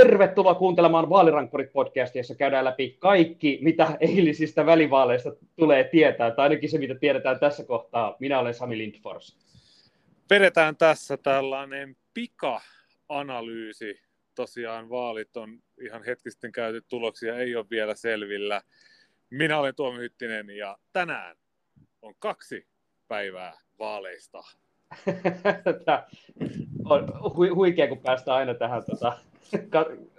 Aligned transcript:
Tervetuloa 0.00 0.54
kuuntelemaan 0.54 1.08
Vaalirankkurit-podcastia, 1.08 2.18
jossa 2.18 2.34
käydään 2.34 2.64
läpi 2.64 2.96
kaikki, 2.98 3.58
mitä 3.62 3.96
eilisistä 4.00 4.66
välivaaleista 4.66 5.32
tulee 5.56 5.84
tietää, 5.84 6.30
tai 6.30 6.42
ainakin 6.42 6.70
se, 6.70 6.78
mitä 6.78 6.94
tiedetään 6.94 7.40
tässä 7.40 7.64
kohtaa. 7.64 8.16
Minä 8.20 8.38
olen 8.38 8.54
Sami 8.54 8.78
Lindfors. 8.78 9.38
Vedetään 10.30 10.76
tässä 10.76 11.16
tällainen 11.16 11.96
pika-analyysi. 12.14 14.00
Tosiaan 14.34 14.90
vaalit 14.90 15.36
on 15.36 15.58
ihan 15.80 16.04
hetki 16.04 16.30
sitten 16.30 16.52
käyty 16.52 16.82
tuloksia, 16.88 17.38
ei 17.38 17.56
ole 17.56 17.66
vielä 17.70 17.94
selvillä. 17.94 18.62
Minä 19.30 19.58
olen 19.58 19.74
Tuomi 19.74 19.98
Hyttinen 19.98 20.50
ja 20.50 20.78
tänään 20.92 21.36
on 22.02 22.14
kaksi 22.18 22.66
päivää 23.08 23.58
vaaleista. 23.78 24.38
on 26.84 27.08
hu- 27.08 27.54
huikea, 27.54 27.88
kun 27.88 27.98
päästään 27.98 28.36
aina 28.36 28.54
tähän 28.54 28.84
tota, 28.84 29.18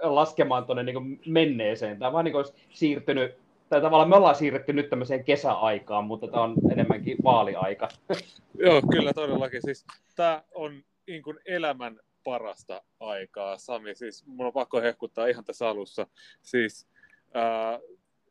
laskemaan 0.02 0.66
tuonne 0.66 0.84
niin 0.84 1.20
menneeseen. 1.28 2.00
Tämä 2.00 2.14
vaan 2.14 2.26
niin 2.26 2.36
olisi 2.36 2.54
siirtynyt, 2.70 3.36
tai 3.70 3.82
tavallaan 3.82 4.10
me 4.10 4.16
ollaan 4.16 4.36
siirretty 4.36 4.74
nyt 4.74 4.90
tämmöiseen 4.90 5.24
kesäaikaan, 5.24 6.06
mutta 6.06 6.28
tämä 6.28 6.44
on 6.44 6.56
enemmänkin 6.72 7.18
vaaliaika. 7.24 7.88
Joo, 8.66 8.82
kyllä 8.92 9.14
todellakin. 9.14 9.62
Siis, 9.62 9.86
tämä 10.16 10.44
on 10.56 10.84
niin 11.08 11.24
kuin 11.24 11.40
elämän 11.46 12.00
parasta 12.24 12.82
aikaa, 13.00 13.58
Sami. 13.58 13.96
Siis 13.96 14.26
mun 14.28 14.46
on 14.46 14.54
pakko 14.54 14.82
hehkuttaa 14.82 15.28
ihan 15.28 15.46
tässä 15.46 15.70
alussa. 15.70 16.08
Siis 16.42 16.88
äh, 17.36 17.80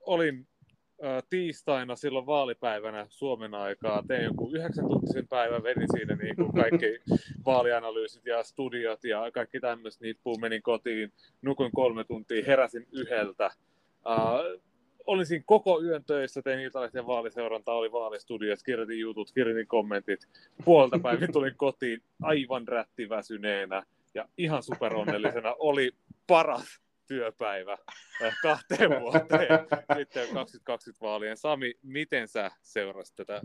olin 0.00 0.46
tiistaina 1.30 1.96
silloin 1.96 2.27
vaalipäivänä 2.27 3.06
Suomen 3.09 3.54
aikaa, 3.54 4.02
tein 4.09 4.24
joku 4.24 4.50
yhdeksän 4.52 4.88
tuntisen 4.88 5.28
päivän, 5.28 5.62
vedin 5.62 5.88
siinä 5.92 6.16
niin 6.16 6.36
kuin 6.36 6.52
kaikki 6.52 7.00
vaalianalyysit 7.46 8.26
ja 8.26 8.42
studiot 8.42 9.04
ja 9.04 9.30
kaikki 9.30 9.60
tämmöistä 9.60 10.04
nippuun, 10.04 10.40
menin 10.40 10.62
kotiin, 10.62 11.12
nukuin 11.42 11.73
kolme 11.73 12.04
tuntia, 12.04 12.45
heräsin 12.46 12.86
yhdeltä. 12.92 13.50
Uh, 14.06 14.60
olin 15.06 15.26
siinä 15.26 15.45
koko 15.46 15.82
yön 15.82 16.04
töissä, 16.04 16.43
tein 16.43 16.60
iltalaisen 16.60 17.06
vaaliseurantaa, 17.06 17.74
oli 17.74 17.93
vaalistudiot, 17.93 18.62
kirjoitin 18.62 18.98
jutut, 18.98 19.32
kirjoitin 19.32 19.66
kommentit. 19.66 20.28
Puolta 20.65 20.98
päivin 20.98 21.32
tulin 21.38 21.54
kotiin 21.56 22.02
aivan 22.23 22.68
rättiväsyneenä 22.68 23.82
ja 24.15 24.28
ihan 24.38 24.62
superonnellisena. 24.62 25.56
Oli 25.59 25.93
paras 26.26 26.80
työpäivä 27.10 27.76
eh, 28.20 28.34
kahteen 28.42 29.00
vuoteen 29.00 29.48
sitten 29.98 30.28
2020 30.34 31.06
vaalien. 31.06 31.36
Sami, 31.36 31.74
miten 31.82 32.28
sä 32.28 32.50
seurasit 32.62 33.16
tätä 33.16 33.40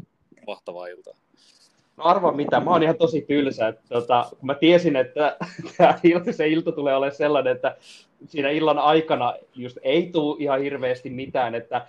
mahtavaa 0.47 0.87
iltaa? 0.87 1.13
No 1.97 2.03
arva 2.03 2.31
mitä, 2.31 2.59
mä 2.59 2.71
oon 2.71 2.83
ihan 2.83 2.97
tosi 2.97 3.21
tylsä. 3.21 3.67
Että, 3.67 3.83
tota, 3.89 4.27
kun 4.29 4.45
mä 4.45 4.55
tiesin, 4.55 4.95
että 4.95 5.37
tämä 5.77 5.99
ilta, 6.03 6.33
se 6.33 6.47
ilta 6.47 6.71
tulee 6.71 6.95
olemaan 6.95 7.15
sellainen, 7.15 7.55
että 7.55 7.77
siinä 8.25 8.49
illan 8.49 8.79
aikana 8.79 9.33
just 9.55 9.77
ei 9.81 10.09
tule 10.11 10.35
ihan 10.39 10.61
hirveästi 10.61 11.09
mitään, 11.09 11.55
että 11.55 11.87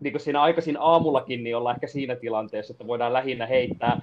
niin 0.00 0.12
kuin 0.12 0.20
siinä 0.20 0.42
aikaisin 0.42 0.76
aamullakin, 0.80 1.44
niin 1.44 1.56
ollaan 1.56 1.76
ehkä 1.76 1.86
siinä 1.86 2.16
tilanteessa, 2.16 2.72
että 2.72 2.86
voidaan 2.86 3.12
lähinnä 3.12 3.46
heittää 3.46 4.00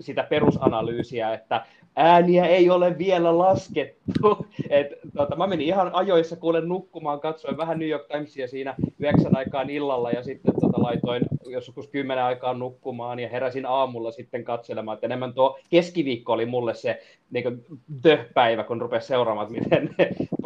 sitä 0.00 0.22
perusanalyysiä, 0.22 1.34
että 1.34 1.66
ääniä 1.96 2.46
ei 2.46 2.70
ole 2.70 2.98
vielä 2.98 3.38
laskettu. 3.38 4.46
Et, 4.70 4.86
tota, 5.16 5.36
mä 5.36 5.46
menin 5.46 5.66
ihan 5.66 5.90
ajoissa 5.94 6.36
kuulen 6.36 6.68
nukkumaan, 6.68 7.20
katsoin 7.20 7.56
vähän 7.56 7.78
New 7.78 7.88
York 7.88 8.06
Timesia 8.08 8.48
siinä 8.48 8.74
yhdeksän 8.98 9.36
aikaan 9.36 9.70
illalla 9.70 10.10
ja 10.10 10.22
sitten 10.22 10.54
tota, 10.60 10.82
laitoin 10.82 11.22
joskus 11.46 11.88
kymmenen 11.88 12.24
aikaan 12.24 12.58
nukkumaan 12.58 13.18
ja 13.18 13.28
heräsin 13.28 13.66
aamulla 13.66 14.10
sitten 14.10 14.44
katselemaan. 14.44 14.94
että 14.94 15.06
enemmän 15.06 15.34
tuo 15.34 15.58
keskiviikko 15.70 16.32
oli 16.32 16.46
mulle 16.46 16.74
se 16.74 17.02
niin 17.30 17.64
the-päivä, 18.02 18.64
kun 18.64 18.80
rupesi 18.80 19.06
seuraamaan, 19.06 19.52
miten 19.52 19.94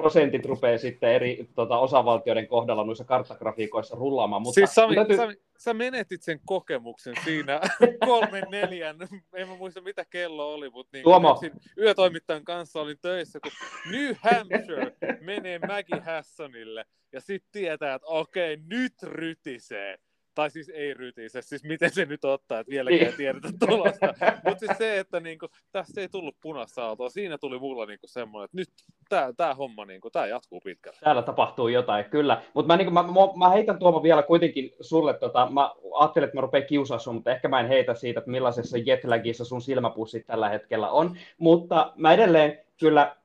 prosentit 0.00 0.44
rupeaa 0.44 0.78
sitten 0.78 1.12
eri 1.12 1.48
tota, 1.54 1.78
osavaltioiden 1.78 2.48
kohdalla 2.48 2.84
noissa 2.84 3.04
karttagrafiikoissa 3.04 3.96
rullaamaan. 3.96 4.42
Mutta, 4.42 4.54
siis 4.54 4.74
Sami, 4.74 4.94
täytyy... 4.94 5.16
Sami, 5.16 5.36
sä 5.58 5.74
menetit 5.74 6.22
sen 6.22 6.40
kokemuksen 6.46 7.14
siinä 7.24 7.60
kolmen 8.06 8.44
neljän, 8.50 8.96
en 9.34 9.48
mä 9.48 9.56
muista 9.56 9.80
mitä 9.80 10.04
kello 10.04 10.54
oli, 10.54 10.70
mutta 10.70 10.96
niin 10.96 11.04
Tuomo. 11.04 11.40
yötoimittajan 11.78 12.44
kanssa 12.44 12.80
olin 12.80 12.98
töissä, 13.00 13.40
kun 13.40 13.52
New 13.92 14.14
Hampshire 14.20 14.96
menee 15.20 15.58
Maggie 15.58 16.00
Hassonille 16.00 16.84
ja 17.12 17.20
sitten 17.20 17.52
tietää, 17.52 17.94
että 17.94 18.06
okei, 18.06 18.56
nyt 18.56 19.02
rytisee 19.02 19.98
tai 20.34 20.50
siis 20.50 20.68
ei 20.68 20.94
rytise, 20.94 21.42
siis 21.42 21.64
miten 21.64 21.90
se 21.90 22.04
nyt 22.04 22.24
ottaa, 22.24 22.60
että 22.60 22.70
vieläkään 22.70 23.06
ei 23.06 23.12
tiedetä 23.12 23.48
tulosta. 23.68 24.06
Mutta 24.44 24.58
siis 24.58 24.78
se, 24.78 24.98
että 24.98 25.20
niinku, 25.20 25.46
tässä 25.72 26.00
ei 26.00 26.08
tullut 26.08 26.36
punassa 26.42 26.86
autoa, 26.86 27.08
siinä 27.08 27.38
tuli 27.38 27.58
mulla 27.58 27.86
niinku 27.86 28.06
semmoinen, 28.06 28.44
että 28.44 28.56
nyt 28.56 28.68
tämä 29.08 29.32
tää 29.36 29.54
homma 29.54 29.84
niinku, 29.84 30.10
tää 30.10 30.26
jatkuu 30.26 30.60
pitkälle. 30.60 30.98
Täällä 31.00 31.22
tapahtuu 31.22 31.68
jotain, 31.68 32.04
kyllä. 32.04 32.42
Mutta 32.54 32.66
mä, 32.66 32.76
niinku, 32.76 32.92
mä, 32.92 33.02
mä, 33.02 33.12
mä, 33.36 33.50
heitän 33.50 33.78
Tuomo 33.78 34.02
vielä 34.02 34.22
kuitenkin 34.22 34.72
sulle, 34.80 35.14
tota, 35.14 35.48
mä 35.50 35.70
ajattelin, 36.00 36.24
että 36.24 36.36
mä 36.36 36.40
rupean 36.40 36.66
kiusaa 36.66 36.98
sun, 36.98 37.14
mutta 37.14 37.30
ehkä 37.30 37.48
mä 37.48 37.60
en 37.60 37.68
heitä 37.68 37.94
siitä, 37.94 38.18
että 38.18 38.30
millaisessa 38.30 38.78
jetlagissa 38.78 39.44
sun 39.44 39.62
silmäpussit 39.62 40.26
tällä 40.26 40.48
hetkellä 40.48 40.90
on. 40.90 41.16
Mutta 41.38 41.92
mä 41.96 42.12
edelleen 42.12 42.58
kyllä 42.80 43.16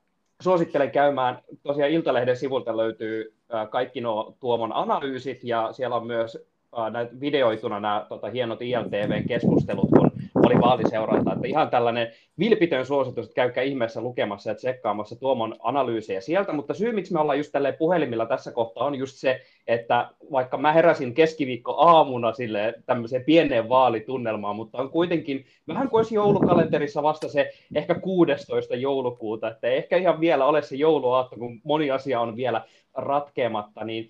suosittelen 0.42 0.92
käymään, 0.92 1.40
tosiaan 1.64 1.92
Iltalehden 1.92 2.38
sivulta 2.38 2.78
löytyy 2.78 3.34
kaikki 3.70 4.02
nuo 4.02 4.38
Tuomon 4.40 4.74
analyysit, 4.74 5.44
ja 5.44 5.70
siellä 5.72 5.96
on 5.96 6.08
myös 6.08 6.48
näitä 6.92 7.20
videoituna 7.20 7.80
nämä 7.80 8.06
tota, 8.10 8.30
hienot 8.30 8.62
ILTV-keskustelut, 8.62 9.90
kun 9.90 10.12
oli 10.46 10.62
vaaliseuranta. 10.62 11.34
Että 11.34 11.48
ihan 11.48 11.70
tällainen 11.70 12.12
vilpitön 12.40 12.86
suositus, 12.86 13.26
että 13.26 13.36
käykää 13.36 13.64
ihmeessä 13.64 14.02
lukemassa 14.02 14.50
ja 14.50 14.56
tsekkaamassa 14.56 15.20
Tuomon 15.20 15.56
analyysejä 15.60 16.22
sieltä, 16.22 16.54
mutta 16.54 16.74
syy, 16.74 16.92
miksi 16.92 17.14
me 17.14 17.20
ollaan 17.20 17.38
just 17.38 17.52
tälleen 17.52 17.78
puhelimilla 17.80 18.26
tässä 18.26 18.52
kohtaa, 18.52 18.86
on 18.86 18.96
just 18.96 19.16
se, 19.16 19.42
että 19.68 20.10
vaikka 20.32 20.58
mä 20.58 20.74
heräsin 20.74 21.14
keskiviikko 21.14 21.76
aamuna 21.78 22.34
sille 22.34 22.74
tämmöiseen 22.86 23.24
pieneen 23.24 23.70
vaalitunnelmaan, 23.70 24.56
mutta 24.56 24.78
on 24.78 24.90
kuitenkin 24.90 25.46
vähän 25.68 25.90
kuin 25.90 26.00
olisi 26.00 26.16
joulukalenterissa 26.16 27.04
vasta 27.04 27.28
se 27.28 27.52
ehkä 27.76 27.96
16. 27.96 28.76
joulukuuta, 28.76 29.50
että 29.50 29.68
ehkä 29.68 29.98
ihan 29.98 30.20
vielä 30.20 30.46
ole 30.46 30.62
se 30.62 30.76
jouluaatto, 30.76 31.36
kun 31.36 31.62
moni 31.64 31.92
asia 31.92 32.22
on 32.22 32.36
vielä 32.36 32.62
ratkeamatta, 32.94 33.84
niin 33.84 34.10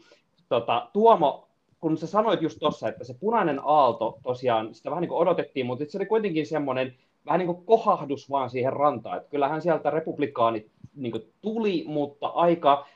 tota, 0.50 0.88
Tuomo, 0.94 1.45
kun 1.86 1.98
sä 1.98 2.08
sanoit 2.08 2.42
just 2.42 2.60
tuossa, 2.60 2.88
että 2.88 3.04
se 3.04 3.16
punainen 3.20 3.60
aalto 3.64 4.20
tosiaan, 4.24 4.74
sitä 4.74 4.90
vähän 4.90 5.02
niin 5.02 5.10
kuin 5.10 5.20
odotettiin, 5.20 5.66
mutta 5.66 5.86
se 5.88 5.98
oli 5.98 6.06
kuitenkin 6.06 6.46
semmoinen 6.46 6.94
vähän 7.26 7.40
niin 7.40 7.48
kuin 7.48 7.66
kohahdus 7.66 8.30
vaan 8.30 8.50
siihen 8.50 8.74
rantaan. 8.74 9.18
Että 9.18 9.30
kyllähän 9.30 9.62
sieltä 9.62 9.90
republikaanit 9.90 10.72
niin 10.96 11.12
kuin 11.12 11.24
tuli, 11.42 11.84
mutta 11.88 12.28
aika 12.28 12.88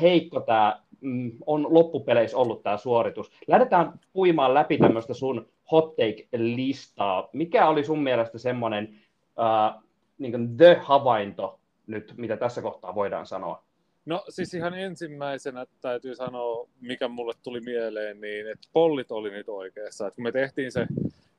heikko 0.00 0.40
tämä 0.40 0.82
mm, 1.00 1.32
on 1.46 1.74
loppupeleissä 1.74 2.36
ollut 2.36 2.62
tämä 2.62 2.76
suoritus. 2.76 3.30
Lähdetään 3.46 3.92
puimaan 4.12 4.54
läpi 4.54 4.78
tämmöistä 4.78 5.14
sun 5.14 5.48
hot 5.72 5.96
take-listaa. 5.96 7.28
Mikä 7.32 7.68
oli 7.68 7.84
sun 7.84 8.02
mielestä 8.02 8.38
semmoinen 8.38 8.88
uh, 9.24 9.82
niin 10.18 10.56
the-havainto 10.56 11.58
nyt, 11.86 12.14
mitä 12.16 12.36
tässä 12.36 12.62
kohtaa 12.62 12.94
voidaan 12.94 13.26
sanoa? 13.26 13.62
No 14.06 14.24
siis 14.28 14.54
ihan 14.54 14.74
ensimmäisenä 14.74 15.66
täytyy 15.80 16.14
sanoa, 16.14 16.68
mikä 16.80 17.08
mulle 17.08 17.32
tuli 17.42 17.60
mieleen, 17.60 18.20
niin 18.20 18.50
että 18.50 18.68
pollit 18.72 19.12
oli 19.12 19.30
nyt 19.30 19.48
oikeassa. 19.48 20.06
Että 20.06 20.14
kun 20.14 20.24
me 20.24 20.32
tehtiin 20.32 20.72
se 20.72 20.86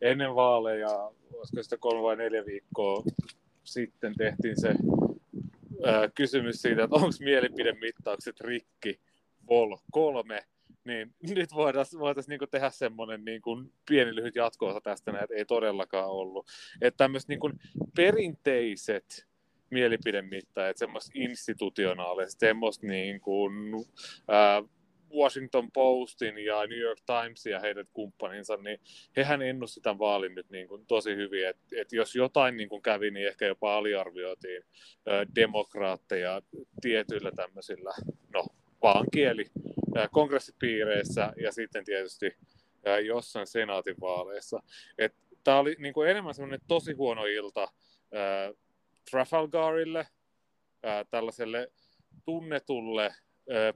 ennen 0.01 0.35
vaaleja, 0.35 1.11
olisiko 1.33 1.63
sitä 1.63 1.77
kolme 1.77 2.01
vai 2.03 2.15
neljä 2.15 2.45
viikkoa 2.45 3.03
sitten 3.63 4.13
tehtiin 4.17 4.61
se 4.61 4.75
ää, 5.85 6.09
kysymys 6.15 6.61
siitä, 6.61 6.83
että 6.83 6.95
onko 6.95 7.09
mielipidemittaukset 7.19 8.41
rikki 8.41 8.99
vol 9.49 9.77
3, 9.91 10.45
niin 10.83 11.15
nyt 11.35 11.53
voitaisiin 11.55 11.99
voitais 11.99 12.27
niinku 12.27 12.47
tehdä 12.47 12.69
semmoinen 12.69 13.25
niinku 13.25 13.63
pieni 13.89 14.15
lyhyt 14.15 14.35
jatko 14.35 14.79
tästä, 14.83 15.11
että 15.11 15.35
ei 15.35 15.45
todellakaan 15.45 16.09
ollut. 16.09 16.47
Että 16.81 16.97
tämmöiset 16.97 17.29
niinku 17.29 17.51
perinteiset 17.95 19.30
mielipidemittaajat, 19.71 20.77
semmoista 20.77 21.11
institutionaalista, 21.13 22.39
semmoista 22.39 22.87
niin 22.87 23.21
kuin, 23.21 23.53
ää, 24.27 24.63
Washington 25.17 25.71
Postin 25.71 26.37
ja 26.37 26.67
New 26.67 26.79
York 26.79 26.99
Times 27.05 27.45
ja 27.45 27.59
heidän 27.59 27.85
kumppaninsa, 27.93 28.57
niin 28.57 28.79
hehän 29.17 29.41
ennusti 29.41 29.81
tämän 29.81 29.99
vaalin 29.99 30.35
nyt 30.35 30.49
niin 30.49 30.67
kuin 30.67 30.85
tosi 30.85 31.15
hyvin, 31.15 31.47
että 31.47 31.63
et 31.75 31.93
jos 31.93 32.15
jotain 32.15 32.57
niin 32.57 32.69
kuin 32.69 32.81
kävi, 32.81 33.11
niin 33.11 33.27
ehkä 33.27 33.45
jopa 33.45 33.77
aliarvioitiin 33.77 34.63
ää, 35.05 35.25
demokraatteja 35.35 36.41
tietyillä 36.81 37.31
tämmöisillä, 37.35 37.91
no 38.33 38.45
vaankieli 38.81 39.45
kongressipiireissä 40.11 41.33
ja 41.37 41.51
sitten 41.51 41.85
tietysti 41.85 42.37
ää, 42.85 42.99
jossain 42.99 43.47
senaatin 43.47 43.95
vaaleissa. 44.01 44.63
Tämä 45.43 45.59
oli 45.59 45.75
niin 45.79 45.93
kuin 45.93 46.09
enemmän 46.09 46.33
semmoinen 46.33 46.59
tosi 46.67 46.93
huono 46.93 47.25
ilta 47.25 47.67
Trafalgarille, 49.09 50.07
ää, 50.83 51.03
tällaiselle 51.03 51.71
tunnetulle 52.25 53.15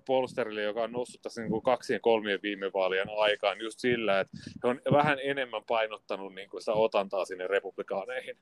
polsterille, 0.05 0.61
joka 0.61 0.83
on 0.83 0.91
noussut 0.91 1.21
tässä 1.21 1.41
niin 1.41 1.51
kuin 1.51 1.63
kaksien 1.63 2.01
kolmien 2.01 2.39
viime 2.43 2.73
vaalien 2.73 3.07
aikaan 3.17 3.61
just 3.61 3.79
sillä, 3.79 4.19
että 4.19 4.37
he 4.63 4.69
on 4.69 4.81
vähän 4.91 5.19
enemmän 5.23 5.63
painottanut 5.67 6.35
niin 6.35 6.49
kuin 6.49 6.61
sitä 6.61 6.73
otantaa 6.73 7.25
sinne 7.25 7.47
republikaaneihin. 7.47 8.37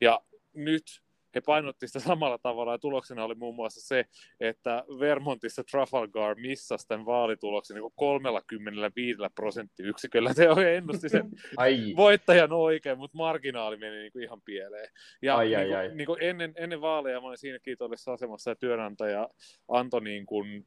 Ja 0.00 0.20
nyt 0.54 1.02
he 1.34 1.40
painotti 1.40 1.86
sitä 1.86 2.00
samalla 2.00 2.38
tavalla 2.38 2.72
ja 2.72 2.78
tuloksena 2.78 3.24
oli 3.24 3.34
muun 3.34 3.54
muassa 3.54 3.80
se, 3.80 4.04
että 4.40 4.84
Vermontissa 5.00 5.64
Trafalgar 5.70 6.34
missasi 6.34 6.88
tämän 6.88 7.06
vaalituloksen 7.06 7.74
niin 7.74 7.92
35 7.94 9.18
prosenttiyksiköllä. 9.34 10.32
Se 10.32 10.48
ennusti 10.76 11.08
sen 11.08 11.30
ai. 11.56 11.94
voittajan 11.96 12.52
oikein, 12.52 12.98
mutta 12.98 13.16
marginaali 13.16 13.76
meni 13.76 13.96
niin 13.96 14.12
kuin 14.12 14.24
ihan 14.24 14.40
pieleen. 14.44 14.88
Ja 15.22 15.36
ai, 15.36 15.46
niin 15.46 15.56
kuin, 15.56 15.76
ai, 15.76 15.86
ai. 15.86 15.94
Niin 15.94 16.06
kuin 16.06 16.22
ennen, 16.22 16.52
ennen 16.56 16.80
vaaleja 16.80 17.20
mä 17.20 17.26
olin 17.26 17.38
siinä 17.38 17.58
kiitollisessa 17.58 18.12
asemassa 18.12 18.50
ja 18.50 18.56
työnantaja 18.56 19.28
antoi 19.68 20.00
niin 20.00 20.26
kuin, 20.26 20.66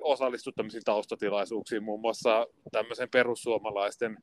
osallistu 0.00 0.52
tämmöisiin 0.52 0.84
taustatilaisuuksiin, 0.84 1.82
muun 1.82 2.00
muassa 2.00 2.46
tämmöisen 2.72 3.08
perussuomalaisten 3.10 4.16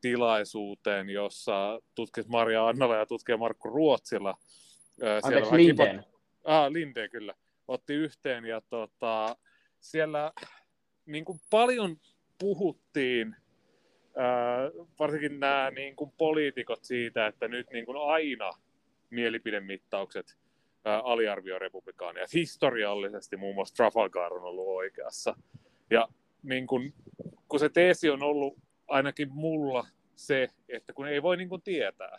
tilaisuuteen, 0.00 1.10
jossa 1.10 1.80
tutkija 1.94 2.24
Maria 2.28 2.68
Annala 2.68 2.96
ja 2.96 3.06
tutkija 3.06 3.36
Markku 3.36 3.68
Ruotsilla 3.68 4.34
Anteeksi, 5.22 5.56
Lindeen. 5.56 5.96
Kipat... 5.96 6.14
Ah, 6.44 6.72
Lindeen 6.72 7.10
kyllä. 7.10 7.34
Otti 7.68 7.94
yhteen 7.94 8.44
ja 8.44 8.60
tota, 8.60 9.36
siellä 9.80 10.32
niin 11.06 11.24
kuin 11.24 11.40
paljon 11.50 11.96
puhuttiin, 12.38 13.36
ää, 14.16 14.70
varsinkin 14.98 15.40
nämä 15.40 15.70
niin 15.74 15.96
kuin 15.96 16.12
poliitikot 16.18 16.84
siitä, 16.84 17.26
että 17.26 17.48
nyt 17.48 17.70
niin 17.70 17.86
kuin 17.86 17.98
aina 17.98 18.50
mielipidemittaukset 19.10 20.36
ää, 20.84 21.00
aliarvioi 21.00 21.58
republikaaneja. 21.58 22.26
Historiallisesti 22.34 23.36
muun 23.36 23.54
muassa 23.54 23.74
Trafalgar 23.74 24.34
on 24.34 24.42
ollut 24.42 24.68
oikeassa. 24.68 25.36
Ja 25.90 26.08
niin 26.42 26.66
kun, 26.66 26.92
kun 27.48 27.60
se 27.60 27.68
teesi 27.68 28.10
on 28.10 28.22
ollut 28.22 28.58
ainakin 28.88 29.28
mulla 29.32 29.86
se, 30.16 30.50
että 30.68 30.92
kun 30.92 31.08
ei 31.08 31.22
voi 31.22 31.36
niin 31.36 31.48
kuin 31.48 31.62
tietää, 31.62 32.18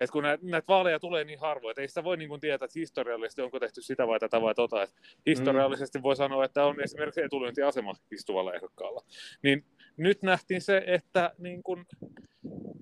että 0.00 0.12
kun 0.12 0.22
näitä, 0.22 0.46
näitä 0.46 0.66
vaaleja 0.68 1.00
tulee 1.00 1.24
niin 1.24 1.38
harvoin, 1.38 1.70
että 1.70 1.82
ei 1.82 1.88
sitä 1.88 2.04
voi 2.04 2.16
niin 2.16 2.40
tietää, 2.40 2.64
että 2.64 2.78
historiallisesti 2.78 3.42
onko 3.42 3.60
tehty 3.60 3.82
sitä 3.82 4.06
vai 4.06 4.20
tätä 4.20 4.40
vai 4.40 4.54
tota. 4.54 4.82
Että 4.82 4.96
historiallisesti 5.26 5.98
mm. 5.98 6.02
voi 6.02 6.16
sanoa, 6.16 6.44
että 6.44 6.64
on 6.64 6.80
esimerkiksi 6.80 7.22
etulyöntiasema 7.22 7.92
istuvalla 8.10 8.54
ehdokkaalla. 8.54 9.00
Niin 9.42 9.64
nyt 9.96 10.22
nähtiin 10.22 10.60
se, 10.60 10.82
että 10.86 11.34
niin 11.38 11.62
kuin, 11.62 11.86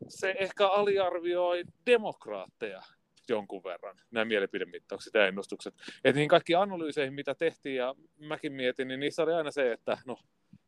se 0.08 0.34
ehkä 0.38 0.68
aliarvioi 0.68 1.64
demokraatteja 1.86 2.82
jonkun 3.28 3.64
verran, 3.64 3.96
nämä 4.10 4.24
mielipidemittaukset 4.24 5.14
ja 5.14 5.26
ennustukset. 5.26 5.74
Että 6.04 6.18
niin 6.18 6.28
kaikki 6.28 6.54
analyyseihin, 6.54 7.14
mitä 7.14 7.34
tehtiin 7.34 7.76
ja 7.76 7.94
mäkin 8.18 8.52
mietin, 8.52 8.88
niin 8.88 9.00
niissä 9.00 9.22
oli 9.22 9.32
aina 9.32 9.50
se, 9.50 9.72
että 9.72 9.98
no, 10.06 10.18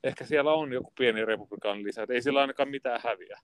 ehkä 0.05 0.25
siellä 0.25 0.53
on 0.53 0.73
joku 0.73 0.93
pieni 0.99 1.25
republikaan 1.25 1.83
lisä, 1.83 2.03
että 2.03 2.15
ei 2.15 2.23
sillä 2.23 2.41
ainakaan 2.41 2.69
mitään 2.69 3.01
häviä. 3.05 3.39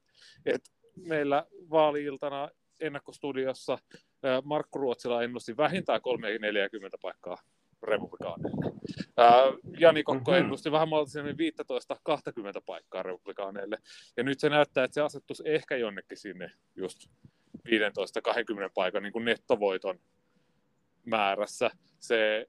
Et 0.46 0.62
meillä 0.96 1.46
vaali-iltana 1.70 2.48
ennakkostudiossa 2.82 3.78
Markku 4.44 4.78
Ruotsila 4.78 5.22
ennusti 5.22 5.56
vähintään 5.56 6.00
340 6.00 6.98
paikkaa 7.02 7.36
republikaaneille. 7.82 8.72
Jani 9.78 10.02
Kokko 10.02 10.30
mm-hmm. 10.30 10.44
ennusti 10.44 10.72
vähän 10.72 10.88
maltisemmin 10.88 11.36
15-20 11.36 11.36
paikkaa 12.66 13.02
republikaaneille. 13.02 13.78
Ja 14.16 14.22
nyt 14.22 14.40
se 14.40 14.48
näyttää, 14.48 14.84
että 14.84 14.94
se 14.94 15.00
asettus 15.00 15.42
ehkä 15.46 15.76
jonnekin 15.76 16.18
sinne 16.18 16.50
just 16.76 17.06
15-20 17.68 17.70
paikan 18.74 19.02
niin 19.02 19.12
kuin 19.12 19.24
nettovoiton 19.24 19.98
määrässä. 21.06 21.70
Se 22.00 22.46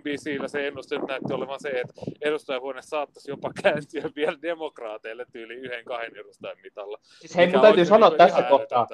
NBCllä 0.00 0.48
se 0.48 0.66
ennuste 0.66 0.98
näytti 0.98 1.32
olevan 1.32 1.60
se, 1.60 1.68
että 1.68 1.92
edustajahuone 2.20 2.82
saattaisi 2.82 3.30
jopa 3.30 3.50
kääntyä 3.62 4.10
vielä 4.16 4.38
demokraateille 4.42 5.26
tyyli 5.32 5.54
yhden 5.54 5.84
kahden 5.84 6.16
edustajan 6.16 6.58
mitalla. 6.62 6.98
Siis 7.02 7.36
hei, 7.36 7.46
mun 7.46 7.60
täytyy 7.60 7.84
sanoa 7.84 8.08
niin 8.08 8.18
tässä 8.18 8.42
kohtaa, 8.42 8.86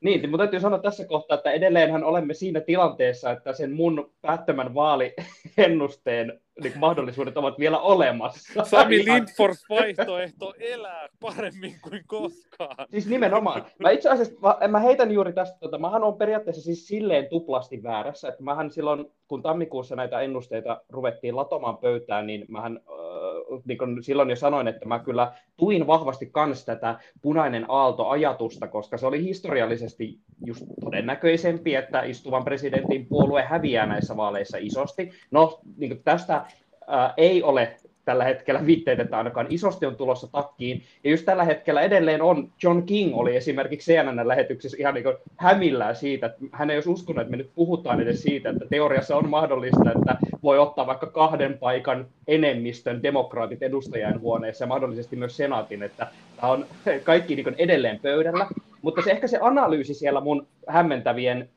niin, 0.00 0.30
mutta 0.30 0.44
täytyy 0.44 0.60
sanoa 0.60 0.78
tässä 0.78 1.06
kohtaa, 1.06 1.34
että 1.34 1.50
edelleenhän 1.50 2.04
olemme 2.04 2.34
siinä 2.34 2.60
tilanteessa, 2.60 3.30
että 3.30 3.52
sen 3.52 3.72
mun 3.72 4.14
päättämän 4.20 4.74
vaaliennusteen 4.74 6.40
niin 6.62 6.78
mahdollisuudet 6.78 7.36
ovat 7.36 7.58
vielä 7.58 7.78
olemassa. 7.78 8.64
Sami 8.64 9.04
Lindfors 9.04 9.64
vaihtoehto 9.70 10.54
elää 10.58 11.08
paremmin 11.20 11.74
kuin 11.82 12.02
koskaan. 12.06 12.86
Siis 12.90 13.06
nimenomaan. 13.06 13.64
Mä 13.78 13.90
itse 13.90 14.10
asiassa, 14.10 14.34
mä, 14.40 14.68
mä 14.68 14.80
heitän 14.80 15.12
juuri 15.12 15.32
tästä, 15.32 15.58
tota, 15.58 15.78
mähän 15.78 16.04
on 16.04 16.16
periaatteessa 16.18 16.62
siis 16.62 16.88
silleen 16.88 17.28
tuplasti 17.28 17.82
väärässä, 17.82 18.28
että 18.28 18.42
mähän 18.42 18.70
silloin, 18.70 19.06
kun 19.28 19.42
tammikuussa 19.42 19.96
näitä 19.96 20.20
ennusteita 20.20 20.80
ruvettiin 20.88 21.36
latomaan 21.36 21.78
pöytään, 21.78 22.26
niin 22.26 22.44
mähän 22.48 22.76
äh, 22.76 23.62
niin 23.64 24.02
silloin 24.02 24.30
jo 24.30 24.36
sanoin, 24.36 24.68
että 24.68 24.88
mä 24.88 24.98
kyllä 24.98 25.32
tuin 25.56 25.86
vahvasti 25.86 26.26
kans 26.26 26.64
tätä 26.64 26.98
punainen 27.22 27.64
aalto-ajatusta, 27.68 28.68
koska 28.68 28.98
se 28.98 29.06
oli 29.06 29.24
historiallisesti 29.24 30.18
just 30.46 30.64
todennäköisempi, 30.80 31.74
että 31.74 32.02
istuvan 32.02 32.44
presidentin 32.44 33.06
puolue 33.06 33.42
häviää 33.42 33.86
näissä 33.86 34.16
vaaleissa 34.16 34.58
isosti. 34.60 35.10
No, 35.30 35.60
niin 35.76 36.02
tästä 36.04 36.45
ää, 36.86 37.14
ei 37.16 37.42
ole 37.42 37.76
tällä 38.06 38.24
hetkellä 38.24 38.66
viitteet, 38.66 39.00
että 39.00 39.18
ainakaan 39.18 39.46
isosti 39.50 39.86
on 39.86 39.96
tulossa 39.96 40.26
takkiin. 40.32 40.82
Ja 41.04 41.10
just 41.10 41.24
tällä 41.24 41.44
hetkellä 41.44 41.80
edelleen 41.80 42.22
on, 42.22 42.48
John 42.62 42.82
King 42.82 43.16
oli 43.16 43.36
esimerkiksi 43.36 43.92
CNN-lähetyksessä 43.92 44.76
ihan 44.80 44.94
niin 44.94 45.04
hämillään 45.36 45.96
siitä, 45.96 46.26
että 46.26 46.38
hän 46.52 46.70
ei 46.70 46.76
olisi 46.76 46.90
uskonut, 46.90 47.20
että 47.20 47.30
me 47.30 47.36
nyt 47.36 47.50
puhutaan 47.54 48.00
edes 48.00 48.22
siitä, 48.22 48.50
että 48.50 48.64
teoriassa 48.70 49.16
on 49.16 49.28
mahdollista, 49.28 49.92
että 49.98 50.16
voi 50.42 50.58
ottaa 50.58 50.86
vaikka 50.86 51.06
kahden 51.06 51.58
paikan 51.58 52.06
enemmistön 52.28 53.02
demokraatit 53.02 53.62
edustajan 53.62 54.20
huoneessa 54.20 54.64
ja 54.64 54.68
mahdollisesti 54.68 55.16
myös 55.16 55.36
senaatin, 55.36 55.82
että 55.82 56.06
tämä 56.36 56.52
on 56.52 56.66
kaikki 57.04 57.36
niin 57.36 57.54
edelleen 57.58 57.98
pöydällä. 58.02 58.46
Mutta 58.82 59.02
se 59.02 59.10
ehkä 59.10 59.26
se 59.26 59.38
analyysi 59.40 59.94
siellä 59.94 60.20
mun 60.20 60.46
hämmentävien 60.68 61.48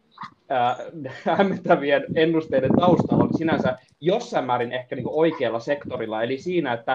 hämmentävien 1.25 2.05
ennusteiden 2.15 2.71
taustalla 2.79 3.23
on 3.23 3.37
sinänsä 3.37 3.77
jossain 4.01 4.45
määrin 4.45 4.71
ehkä 4.71 4.95
niin 4.95 5.07
oikealla 5.07 5.59
sektorilla, 5.59 6.23
eli 6.23 6.37
siinä, 6.37 6.73
että 6.73 6.91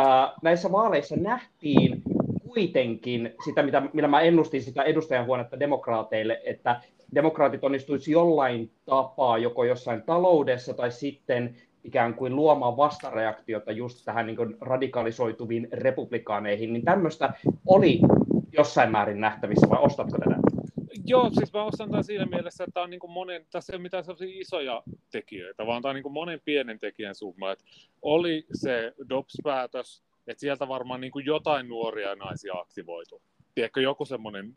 äh, 0.00 0.32
näissä 0.42 0.72
vaaleissa 0.72 1.16
nähtiin 1.16 2.02
kuitenkin 2.48 3.34
sitä, 3.44 3.62
mitä, 3.62 3.82
millä 3.92 4.08
mä 4.08 4.20
ennustin 4.20 4.62
sitä 4.62 4.82
edustajanhuonetta 4.82 5.60
demokraateille, 5.60 6.40
että 6.44 6.80
demokraatit 7.14 7.64
onnistuisi 7.64 8.12
jollain 8.12 8.70
tapaa 8.84 9.38
joko 9.38 9.64
jossain 9.64 10.02
taloudessa 10.02 10.74
tai 10.74 10.92
sitten 10.92 11.56
ikään 11.84 12.14
kuin 12.14 12.36
luomaan 12.36 12.76
vastareaktiota 12.76 13.72
just 13.72 14.04
tähän 14.04 14.26
niin 14.26 14.56
radikalisoituviin 14.60 15.68
republikaaneihin, 15.72 16.72
niin 16.72 16.84
tämmöistä 16.84 17.32
oli 17.66 18.00
jossain 18.52 18.92
määrin 18.92 19.20
nähtävissä, 19.20 19.70
vai 19.70 19.78
ostatko 19.82 20.18
tätä? 20.18 20.45
Joo, 21.06 21.30
siis 21.30 21.52
mä 21.52 21.64
ostan 21.64 21.90
tämän 21.90 22.04
siinä 22.04 22.26
mielessä, 22.26 22.64
että 22.64 22.82
on 22.82 22.90
niin 22.90 23.00
kuin 23.00 23.10
monen, 23.10 23.46
tässä 23.50 23.72
ei 23.72 23.76
ole 23.76 23.82
mitään 23.82 24.04
isoja 24.20 24.82
tekijöitä, 25.10 25.66
vaan 25.66 25.82
tämä 25.82 25.90
on 25.90 25.94
niin 25.94 26.02
kuin 26.02 26.12
monen 26.12 26.40
pienen 26.44 26.78
tekijän 26.78 27.14
summa. 27.14 27.52
Että 27.52 27.64
oli 28.02 28.46
se 28.52 28.94
DOPS-päätös, 29.08 30.02
että 30.26 30.40
sieltä 30.40 30.68
varmaan 30.68 31.00
niin 31.00 31.10
kuin 31.10 31.26
jotain 31.26 31.68
nuoria 31.68 32.14
naisia 32.14 32.54
aktivoitu. 32.54 33.22
Tiedätkö, 33.54 33.80
joku 33.80 34.04
semmoinen 34.04 34.54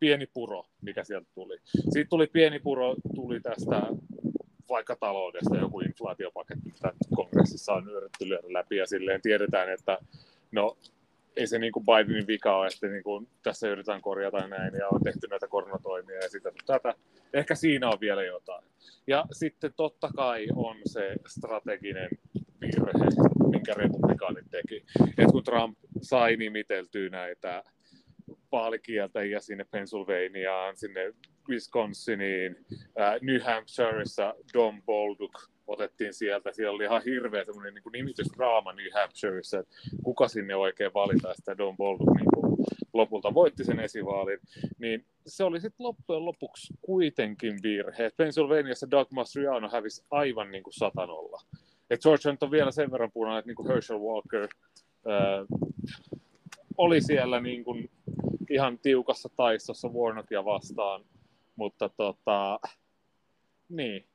pieni 0.00 0.26
puro, 0.26 0.64
mikä 0.80 1.04
sieltä 1.04 1.30
tuli. 1.34 1.56
Siitä 1.64 2.08
tuli 2.08 2.26
pieni 2.26 2.58
puro, 2.58 2.94
tuli 3.14 3.40
tästä 3.40 3.82
vaikka 4.68 4.96
taloudesta 4.96 5.56
joku 5.56 5.80
inflaatiopaketti, 5.80 6.70
mitä 6.70 6.92
kongressissa 7.14 7.72
on 7.72 7.88
yritetty 7.88 8.28
lyödä 8.28 8.52
läpi 8.52 8.76
ja 8.76 8.86
silleen 8.86 9.22
tiedetään, 9.22 9.72
että 9.72 9.98
no 10.52 10.76
ei 11.36 11.46
se 11.46 11.58
niin 11.58 11.72
kuin 11.72 11.86
Bidenin 11.86 12.26
vika 12.26 12.56
ole, 12.56 12.66
että 12.66 12.86
niin 12.86 13.02
kuin 13.02 13.28
tässä 13.42 13.68
yritetään 13.68 14.02
korjata 14.02 14.48
näin 14.48 14.74
ja 14.74 14.88
on 14.88 15.02
tehty 15.02 15.26
näitä 15.30 15.48
koronatoimia 15.48 16.16
ja 16.16 16.28
sitä 16.28 16.52
tätä. 16.66 16.94
Ehkä 17.32 17.54
siinä 17.54 17.88
on 17.88 18.00
vielä 18.00 18.22
jotain. 18.22 18.64
Ja 19.06 19.24
sitten 19.32 19.72
totta 19.76 20.10
kai 20.16 20.46
on 20.56 20.76
se 20.86 21.14
strateginen 21.26 22.08
virhe, 22.60 22.92
minkä 23.50 23.74
republikaanit 23.74 24.50
teki. 24.50 24.84
Et 25.18 25.32
kun 25.32 25.44
Trump 25.44 25.78
sai 26.02 26.36
nimiteltyä 26.36 27.08
näitä 27.08 27.64
vaalikieltäjiä 28.52 29.40
sinne 29.40 29.64
Pennsylvaniaan, 29.70 30.76
sinne 30.76 31.12
Wisconsiniin, 31.48 32.56
New 33.20 33.40
Hampshireissa 33.40 34.34
Don 34.54 34.82
Bolduc 34.82 35.48
otettiin 35.66 36.14
sieltä. 36.14 36.52
Siellä 36.52 36.74
oli 36.74 36.84
ihan 36.84 37.02
hirveä 37.04 37.44
semmoinen 37.44 37.74
niin 37.74 37.92
nimitysdraama 37.92 38.72
New 38.72 38.86
Hampshireissa, 38.94 39.58
että 39.58 39.74
kuka 40.04 40.28
sinne 40.28 40.56
oikein 40.56 40.94
valita, 40.94 41.34
sitä 41.34 41.58
Don 41.58 41.76
Bolduc 41.76 42.16
niin 42.16 42.30
kuin 42.34 42.56
lopulta 42.92 43.34
voitti 43.34 43.64
sen 43.64 43.80
esivaalin. 43.80 44.38
Niin 44.78 45.04
se 45.26 45.44
oli 45.44 45.60
sitten 45.60 45.84
loppujen 45.86 46.24
lopuksi 46.24 46.74
kuitenkin 46.80 47.58
virhe. 47.62 48.10
Pennsylvaniassa 48.16 48.90
Doug 48.90 49.10
Mastriano 49.10 49.68
hävisi 49.68 50.04
aivan 50.10 50.50
niin 50.50 50.62
kuin 50.62 50.74
satanolla. 50.74 51.42
Et 51.90 52.00
George 52.02 52.36
on 52.40 52.50
vielä 52.50 52.70
sen 52.70 52.92
verran 52.92 53.12
punainen, 53.12 53.38
että 53.38 53.48
niin 53.48 53.56
kuin 53.56 53.68
Herschel 53.68 53.98
Walker 53.98 54.48
ää, 55.06 55.44
oli 56.76 57.00
siellä 57.00 57.40
niin 57.40 57.64
kuin 57.64 57.90
ihan 58.50 58.78
tiukassa 58.78 59.28
taistossa 59.36 59.88
Warnockia 59.88 60.44
vastaan, 60.44 61.04
mutta 61.56 61.88
tota, 61.88 62.60
niin, 63.68 64.08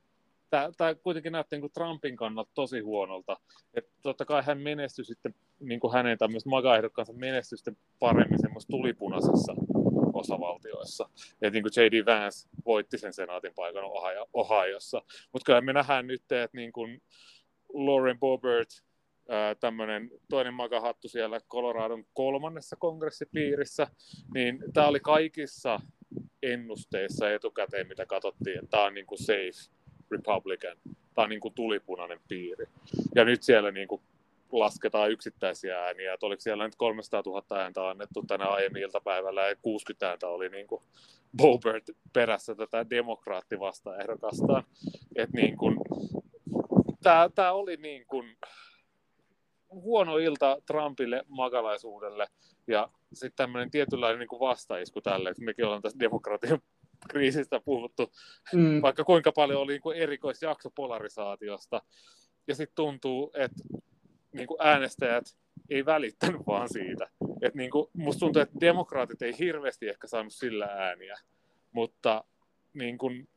tämä 0.49 0.95
kuitenkin 1.03 1.31
näytti 1.31 1.55
niin 1.55 1.61
kuin 1.61 1.73
Trumpin 1.73 2.15
kannalta 2.15 2.51
tosi 2.53 2.79
huonolta. 2.79 3.37
Että 3.73 3.91
totta 4.01 4.25
kai 4.25 4.43
hän 4.43 4.61
menestyi 4.61 5.05
sitten, 5.05 5.35
niin 5.59 5.79
kuin 5.79 5.93
hänen 5.93 6.17
tämmöistä 6.17 6.49
maga 6.49 6.71
menestyi 7.13 7.57
sitten 7.57 7.77
paremmin 7.99 8.41
semmoista 8.41 8.71
tulipunaisessa 8.71 9.55
osavaltioissa. 10.13 11.09
Et 11.41 11.53
niin 11.53 11.63
kuin 11.63 11.71
J.D. 11.75 12.05
Vance 12.05 12.49
voitti 12.65 12.97
sen 12.97 13.13
senaatin 13.13 13.53
paikan 13.55 13.83
Ohiossa. 14.33 15.01
Mutta 15.33 15.45
kyllä 15.45 15.61
me 15.61 15.73
nähdään 15.73 16.07
nyt, 16.07 16.31
että 16.31 16.57
niin 16.57 16.71
kuin 16.71 17.01
Lauren 17.73 18.19
Boebert, 18.19 18.69
tämmöinen 19.59 20.11
toinen 20.29 20.53
makahattu 20.53 21.09
siellä 21.09 21.39
Coloradon 21.39 22.05
kolmannessa 22.13 22.75
kongressipiirissä, 22.75 23.87
niin 24.33 24.63
tämä 24.73 24.87
oli 24.87 24.99
kaikissa 24.99 25.79
ennusteissa 26.43 27.31
etukäteen, 27.31 27.87
mitä 27.87 28.05
katsottiin, 28.05 28.57
että 28.57 28.71
tämä 28.71 28.83
on 28.83 28.93
niin 28.93 29.05
kuin 29.05 29.19
safe 29.19 29.71
Republican, 30.11 30.77
tämä 31.15 31.23
on 31.23 31.29
niin 31.29 31.39
kuin 31.39 31.53
tulipunainen 31.53 32.19
piiri. 32.27 32.65
Ja 33.15 33.25
nyt 33.25 33.43
siellä 33.43 33.71
niin 33.71 33.87
kuin 33.87 34.01
lasketaan 34.51 35.11
yksittäisiä 35.11 35.83
ääniä, 35.83 36.13
että 36.13 36.25
oliko 36.25 36.41
siellä 36.41 36.65
nyt 36.65 36.75
300 36.75 37.23
000 37.25 37.61
ääntä 37.61 37.89
annettu 37.89 38.23
tänä 38.27 38.45
aiemmin 38.45 38.81
iltapäivällä 38.81 39.47
ja 39.47 39.55
60 39.55 40.09
ääntä 40.09 40.27
oli 40.27 40.49
niin 40.49 40.67
kuin 40.67 40.83
Bobert 41.37 41.83
perässä 42.13 42.55
tätä 42.55 42.89
demokraattivasta 42.89 43.97
ehdokastaan. 43.97 44.63
Että 45.15 45.37
niin 45.37 45.57
kuin, 45.57 45.77
tämä, 47.03 47.29
tämä 47.35 47.51
oli 47.51 47.77
niin 47.77 48.05
kuin 48.07 48.37
huono 49.69 50.17
ilta 50.17 50.57
Trumpille 50.65 51.23
makalaisuudelle 51.27 52.27
ja 52.67 52.89
sitten 53.13 53.35
tämmöinen 53.35 53.71
tietynlainen 53.71 54.19
niin 54.19 54.27
kuin 54.27 54.39
vastaisku 54.39 55.01
tälle, 55.01 55.29
että 55.29 55.43
mekin 55.43 55.65
ollaan 55.65 55.81
tässä 55.81 55.99
demokratian 55.99 56.59
kriisistä 57.09 57.59
puhuttu, 57.59 58.11
mm. 58.53 58.81
vaikka 58.81 59.03
kuinka 59.03 59.31
paljon 59.31 59.61
oli 59.61 59.71
niin 59.71 59.81
kuin 59.81 59.97
erikoisjakso 59.97 60.69
polarisaatiosta. 60.69 61.81
Ja 62.47 62.55
sitten 62.55 62.75
tuntuu, 62.75 63.31
että 63.33 63.63
niin 64.33 64.47
kuin 64.47 64.61
äänestäjät 64.61 65.37
ei 65.69 65.85
välittänyt 65.85 66.41
vaan 66.47 66.69
siitä. 66.69 67.09
Et 67.41 67.55
niin 67.55 67.71
kuin, 67.71 67.89
musta 67.93 68.19
tuntuu, 68.19 68.41
että 68.41 68.59
demokraatit 68.59 69.21
ei 69.21 69.37
hirveästi 69.39 69.89
ehkä 69.89 70.07
saanut 70.07 70.33
sillä 70.33 70.65
ääniä, 70.65 71.15
mutta 71.71 72.23
niin 72.73 72.97
kuin, 72.97 73.29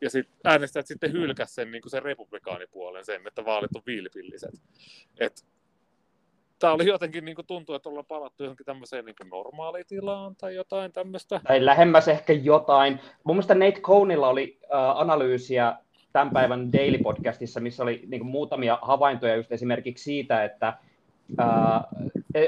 ja 0.00 0.10
sit 0.10 0.28
äänestäjät 0.44 0.86
sitten 0.86 1.12
hylkäs 1.12 1.54
sen, 1.54 1.70
niin 1.70 1.82
kuin 1.82 1.90
sen 1.90 2.02
republikaanipuolen 2.02 3.04
sen, 3.04 3.26
että 3.26 3.44
vaalit 3.44 3.76
on 3.76 3.82
vilpilliset. 3.86 4.62
Et, 5.20 5.46
Tämä 6.58 6.72
oli 6.72 6.86
jotenkin 6.86 7.24
niin 7.24 7.34
kuin 7.34 7.46
tuntuu, 7.46 7.74
että 7.74 7.88
ollaan 7.88 8.06
palattu 8.06 8.42
johonkin 8.42 8.66
tämmöiseen 8.66 9.04
niin 9.04 9.16
kuin 9.18 9.28
normaalitilaan 9.30 10.36
tai 10.36 10.54
jotain 10.54 10.92
tämmöistä. 10.92 11.40
Tai 11.48 11.64
lähemmäs 11.64 12.08
ehkä 12.08 12.32
jotain. 12.32 13.00
Mun 13.24 13.36
mielestä 13.36 13.54
Nate 13.54 13.80
Cohnilla 13.80 14.28
oli 14.28 14.58
äh, 14.62 15.00
analyysiä 15.00 15.76
tämän 16.16 16.30
päivän 16.30 16.72
Daily 16.72 16.98
Podcastissa, 16.98 17.60
missä 17.60 17.82
oli 17.82 18.02
niin 18.06 18.20
kuin 18.20 18.30
muutamia 18.30 18.78
havaintoja 18.82 19.36
just 19.36 19.52
esimerkiksi 19.52 20.04
siitä, 20.04 20.44
että 20.44 20.74
ää, 21.38 21.84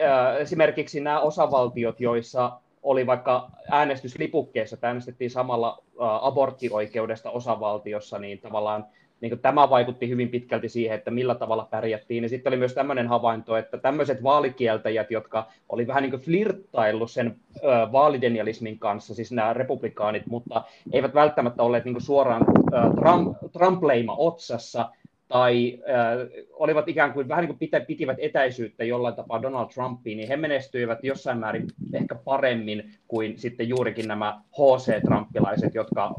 ää, 0.03 0.39
esimerkiksi 0.39 1.01
nämä 1.01 1.21
osavaltiot, 1.21 2.01
joissa 2.01 2.53
oli 2.83 3.07
vaikka 3.07 3.51
äänestyslipukkeessa, 3.71 4.75
että 4.75 4.87
äänestettiin 4.87 5.31
samalla 5.31 5.83
ää, 6.01 6.27
aborttioikeudesta 6.27 7.31
osavaltiossa, 7.31 8.19
niin 8.19 8.39
tavallaan 8.39 8.87
niin 9.21 9.31
kuin 9.31 9.41
tämä 9.41 9.71
vaikutti 9.71 10.09
hyvin 10.09 10.29
pitkälti 10.29 10.69
siihen, 10.69 10.99
että 10.99 11.11
millä 11.11 11.35
tavalla 11.35 11.69
pärjättiin. 11.71 12.23
Ja 12.23 12.29
sitten 12.29 12.51
oli 12.51 12.57
myös 12.57 12.75
tämmöinen 12.75 13.09
havainto, 13.09 13.57
että 13.57 13.79
tämmöiset 13.79 14.23
vaalikieltäjät, 14.23 15.11
jotka 15.11 15.47
oli 15.69 15.87
vähän 15.87 16.03
niin 16.03 16.11
kuin 16.11 16.23
flirttaillut 16.23 17.11
sen 17.11 17.37
ö, 17.57 17.93
vaalidenialismin 17.93 18.79
kanssa, 18.79 19.15
siis 19.15 19.33
nämä 19.33 19.53
republikaanit, 19.53 20.27
mutta 20.27 20.63
eivät 20.93 21.15
välttämättä 21.15 21.63
olleet 21.63 21.85
niin 21.85 21.95
kuin 21.95 22.03
suoraan 22.03 22.45
ö, 22.75 22.77
Trump, 23.01 23.37
Trump-leima 23.53 24.17
otsassa, 24.19 24.91
tai 25.29 25.79
äh, 25.79 26.47
olivat 26.53 26.89
ikään 26.89 27.13
kuin 27.13 27.29
vähän 27.29 27.43
niin 27.45 27.57
kuin 27.57 27.71
pitivät 27.87 28.17
etäisyyttä 28.21 28.85
jollain 28.85 29.15
tapaa 29.15 29.43
Donald 29.43 29.69
Trumpiin, 29.69 30.17
niin 30.17 30.29
he 30.29 30.37
menestyivät 30.37 30.99
jossain 31.03 31.39
määrin 31.39 31.67
ehkä 31.93 32.15
paremmin 32.15 32.91
kuin 33.09 33.39
sitten 33.39 33.69
juurikin 33.69 34.09
nämä 34.09 34.41
HC-trumpilaiset, 34.53 35.75
jotka 35.75 36.15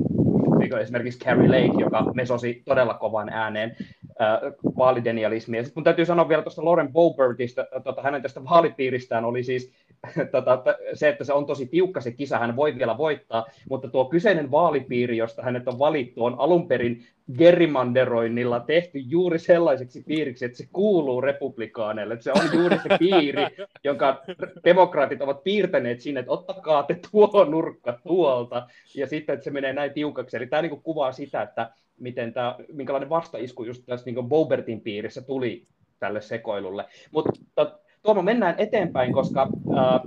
niin 0.59 0.77
esimerkiksi 0.77 1.19
Carrie 1.19 1.47
Lake, 1.47 1.81
joka 1.81 2.11
mesosi 2.13 2.63
todella 2.65 2.93
kovan 2.93 3.29
ääneen 3.29 3.75
äh, 4.21 4.39
vaalidenialismia. 4.77 5.63
Sitten 5.63 5.79
mun 5.79 5.83
täytyy 5.83 6.05
sanoa 6.05 6.29
vielä 6.29 6.41
tuosta 6.41 6.65
Lauren 6.65 6.93
Bobertista, 6.93 7.67
tota, 7.83 8.01
hänen 8.01 8.21
tästä 8.21 8.43
vaalipiiristään 8.43 9.25
oli 9.25 9.43
siis 9.43 9.71
tota, 10.31 10.63
se, 10.93 11.09
että 11.09 11.23
se 11.23 11.33
on 11.33 11.45
tosi 11.45 11.65
tiukka 11.65 12.01
se 12.01 12.11
kisa, 12.11 12.39
hän 12.39 12.55
voi 12.55 12.77
vielä 12.77 12.97
voittaa, 12.97 13.45
mutta 13.69 13.87
tuo 13.87 14.05
kyseinen 14.05 14.51
vaalipiiri, 14.51 15.17
josta 15.17 15.43
hänet 15.43 15.67
on 15.67 15.79
valittu, 15.79 16.25
on 16.25 16.35
alun 16.37 16.67
perin 16.67 17.05
gerrymanderoinnilla 17.37 18.59
tehty 18.59 18.99
juuri 18.99 19.39
sellaiseksi 19.39 20.03
piiriksi, 20.07 20.45
että 20.45 20.57
se 20.57 20.67
kuuluu 20.73 21.21
republikaaneille. 21.21 22.13
Että 22.13 22.23
se 22.23 22.31
on 22.31 22.49
juuri 22.53 22.77
se 22.77 22.97
piiri, 22.99 23.43
jonka 23.83 24.23
demokraatit 24.63 25.21
ovat 25.21 25.43
piirtäneet 25.43 25.99
sinne, 25.99 26.19
että 26.19 26.31
ottakaa 26.31 26.83
te 26.83 26.99
tuo 27.11 27.45
nurkka 27.45 27.99
tuolta, 28.07 28.67
ja 28.95 29.07
sitten, 29.07 29.33
että 29.33 29.43
se 29.43 29.51
menee 29.51 29.73
näin 29.73 29.93
tiukaksi. 29.93 30.37
Eli 30.37 30.47
tämä 30.47 30.61
niin 30.61 30.81
kuvaa 30.81 31.11
sitä, 31.11 31.41
että 31.41 31.71
miten 31.99 32.33
tämä, 32.33 32.55
minkälainen 32.73 33.09
vastaisku 33.09 33.63
just 33.63 33.83
tässä 33.85 34.11
niin 34.11 34.29
Bobertin 34.29 34.81
piirissä 34.81 35.21
tuli 35.21 35.67
tälle 35.99 36.21
sekoilulle. 36.21 36.85
Mutta 37.11 37.79
Tuomo, 38.03 38.21
mennään 38.21 38.55
eteenpäin, 38.57 39.13
koska 39.13 39.41
äh, 39.41 40.01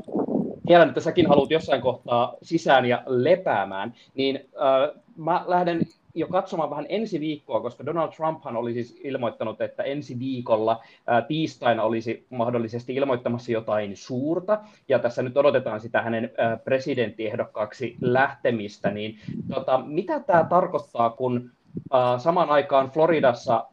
tiedän, 0.67 0.89
että 0.89 1.01
säkin 1.01 1.27
haluat 1.27 1.51
jossain 1.51 1.83
kohtaa 1.83 2.35
sisään 2.43 2.85
ja 2.85 3.03
lepäämään, 3.07 3.95
niin 4.15 4.37
äh, 4.37 5.03
mä 5.17 5.45
lähden 5.47 5.81
jo 6.15 6.27
katsomaan 6.27 6.71
vähän 6.71 6.87
ensi 6.89 7.21
viikkoa, 7.21 7.61
koska 7.61 7.87
Donald 7.87 8.13
Trumphan 8.13 8.57
oli 8.57 8.73
siis 8.73 9.01
ilmoittanut, 9.05 9.61
että 9.61 9.83
ensi 9.83 10.19
viikolla 10.19 10.83
ää, 11.07 11.23
tiistaina 11.23 11.83
olisi 11.83 12.27
mahdollisesti 12.31 12.95
ilmoittamassa 12.95 13.53
jotain 13.53 13.97
suurta, 13.97 14.61
ja 14.89 14.99
tässä 14.99 15.23
nyt 15.23 15.37
odotetaan 15.37 15.81
sitä 15.81 16.03
hänen 16.03 16.31
ää, 16.39 16.57
presidenttiehdokkaaksi 16.57 17.97
lähtemistä, 18.01 18.91
niin 18.91 19.19
tota, 19.55 19.79
mitä 19.87 20.21
tämä 20.21 20.45
tarkoittaa, 20.45 21.11
kun 21.11 21.51
ää, 21.93 22.19
samaan 22.19 22.51
aikaan 22.51 22.91
Floridassa 22.91 23.67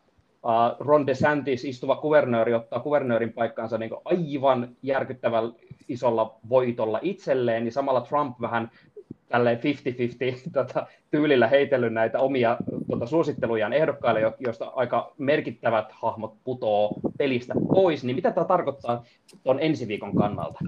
Uh, 0.44 0.86
Ron 0.86 1.08
DeSantis, 1.08 1.66
istuva 1.66 1.96
kuvernööri, 1.96 2.54
ottaa 2.54 2.80
kuvernöörin 2.80 3.34
paikkaansa 3.34 3.78
niin 3.78 3.92
aivan 4.06 4.76
järkyttävällä 4.84 5.54
isolla 5.88 6.40
voitolla 6.50 7.00
itselleen, 7.02 7.64
niin 7.64 7.72
samalla 7.72 8.02
Trump 8.02 8.42
vähän 8.42 8.72
tälleen 9.30 9.60
50-50 9.60 9.62
tota, 10.54 10.88
tyylillä 11.12 11.48
heitellyt 11.48 11.94
näitä 11.94 12.20
omia 12.20 12.58
tota, 12.92 13.06
suosittelujaan 13.06 13.74
ehdokkaille, 13.74 14.34
joista 14.40 14.72
aika 14.76 15.14
merkittävät 15.18 15.92
hahmot 15.92 16.34
putoo 16.44 16.94
pelistä 17.18 17.54
pois, 17.74 18.04
niin 18.04 18.16
mitä 18.16 18.32
tämä 18.32 18.46
tarkoittaa 18.46 19.04
tuon 19.44 19.60
ensi 19.60 19.88
viikon 19.88 20.16
kannalta? 20.16 20.60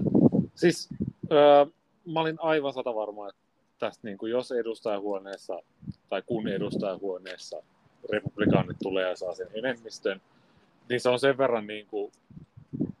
Siis 0.54 0.88
äh, 1.32 1.72
mä 2.12 2.20
olin 2.20 2.36
aivan 2.40 2.72
sata 2.72 2.94
varma, 2.94 3.28
että 3.28 3.42
tästä 3.78 4.08
niin 4.08 4.18
kuin 4.18 4.32
jos 4.32 4.52
edustajahuoneessa 4.52 5.58
tai 6.08 6.22
kun 6.26 6.48
edustajahuoneessa 6.48 7.62
republikaanit 8.10 8.76
tulee 8.82 9.08
ja 9.08 9.16
saa 9.16 9.34
sen 9.34 9.48
enemmistön, 9.54 10.20
niin 10.88 11.00
se 11.00 11.08
on 11.08 11.18
sen 11.18 11.38
verran 11.38 11.66
niin 11.66 11.86
kuin 11.86 12.12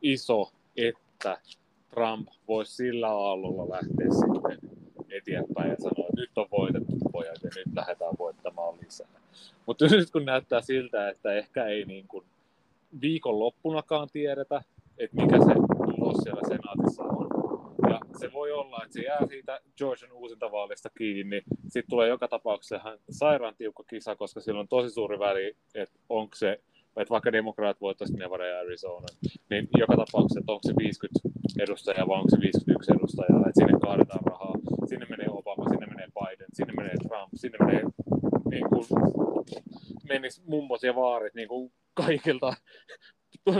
iso, 0.02 0.52
että 0.76 1.38
Trump 1.90 2.28
voisi 2.48 2.74
sillä 2.74 3.08
aallolla 3.08 3.70
lähteä 3.70 4.06
sitten 4.10 4.70
eteenpäin 5.10 5.70
ja 5.70 5.76
sanoa, 5.76 6.08
että 6.08 6.20
nyt 6.20 6.38
on 6.38 6.46
voitettu 6.50 6.92
pojat 7.12 7.42
ja 7.42 7.50
nyt 7.56 7.74
lähdetään 7.74 8.14
voittamaan 8.18 8.74
lisää. 8.84 9.06
Mutta 9.66 9.86
nyt 9.86 10.10
kun 10.10 10.24
näyttää 10.24 10.60
siltä, 10.60 11.08
että 11.08 11.32
ehkä 11.32 11.64
ei 11.64 11.84
niin 11.84 12.08
kuin 12.08 12.24
loppunakaan 13.24 14.08
tiedetä, 14.12 14.62
että 14.98 15.16
mikä 15.16 15.38
se 15.38 15.54
tulos 15.86 16.16
siellä 16.22 16.48
senaatissa 16.48 17.02
on. 17.02 17.41
Ja 17.92 18.18
se 18.18 18.32
voi 18.32 18.52
olla, 18.52 18.82
että 18.84 18.92
se 18.92 19.00
jää 19.00 19.26
siitä 19.28 19.60
Georgian 19.78 20.12
uusintavaalista 20.12 20.90
kiinni. 20.98 21.42
Sitten 21.62 21.90
tulee 21.90 22.08
joka 22.08 22.28
tapauksessa 22.28 22.76
ihan 22.76 22.98
sairaan 23.10 23.54
tiukka 23.56 23.84
kisa, 23.84 24.16
koska 24.16 24.40
sillä 24.40 24.60
on 24.60 24.68
tosi 24.68 24.90
suuri 24.90 25.18
väli, 25.18 25.56
että 25.74 25.98
onko 26.08 26.36
se 26.36 26.60
että 26.96 27.10
vaikka 27.10 27.32
demokraat 27.32 27.80
voittaisiin 27.80 28.18
Nevada 28.18 28.46
ja 28.46 28.60
Arizona, 28.60 29.06
niin 29.50 29.68
joka 29.78 29.96
tapauksessa, 29.96 30.40
että 30.40 30.52
onko 30.52 30.62
se 30.66 30.74
50 30.78 31.20
edustajaa 31.58 32.08
vai 32.08 32.18
onko 32.18 32.30
se 32.30 32.40
51 32.40 32.92
edustajaa, 32.92 33.38
että 33.38 33.60
sinne 33.60 33.78
kaadetaan 33.82 34.24
rahaa, 34.26 34.54
sinne 34.88 35.06
menee 35.10 35.26
Obama, 35.30 35.68
sinne 35.68 35.86
menee 35.86 36.08
Biden, 36.20 36.48
sinne 36.52 36.72
menee 36.72 36.96
Trump, 37.08 37.28
sinne 37.34 37.58
menee 37.66 37.82
niin 38.50 38.68
kuin, 38.68 38.84
menis 40.08 40.42
mummos 40.46 40.82
ja 40.82 40.94
vaarit 40.94 41.34
niin 41.34 41.48
kuin 41.48 41.72
kaikilta. 41.94 42.54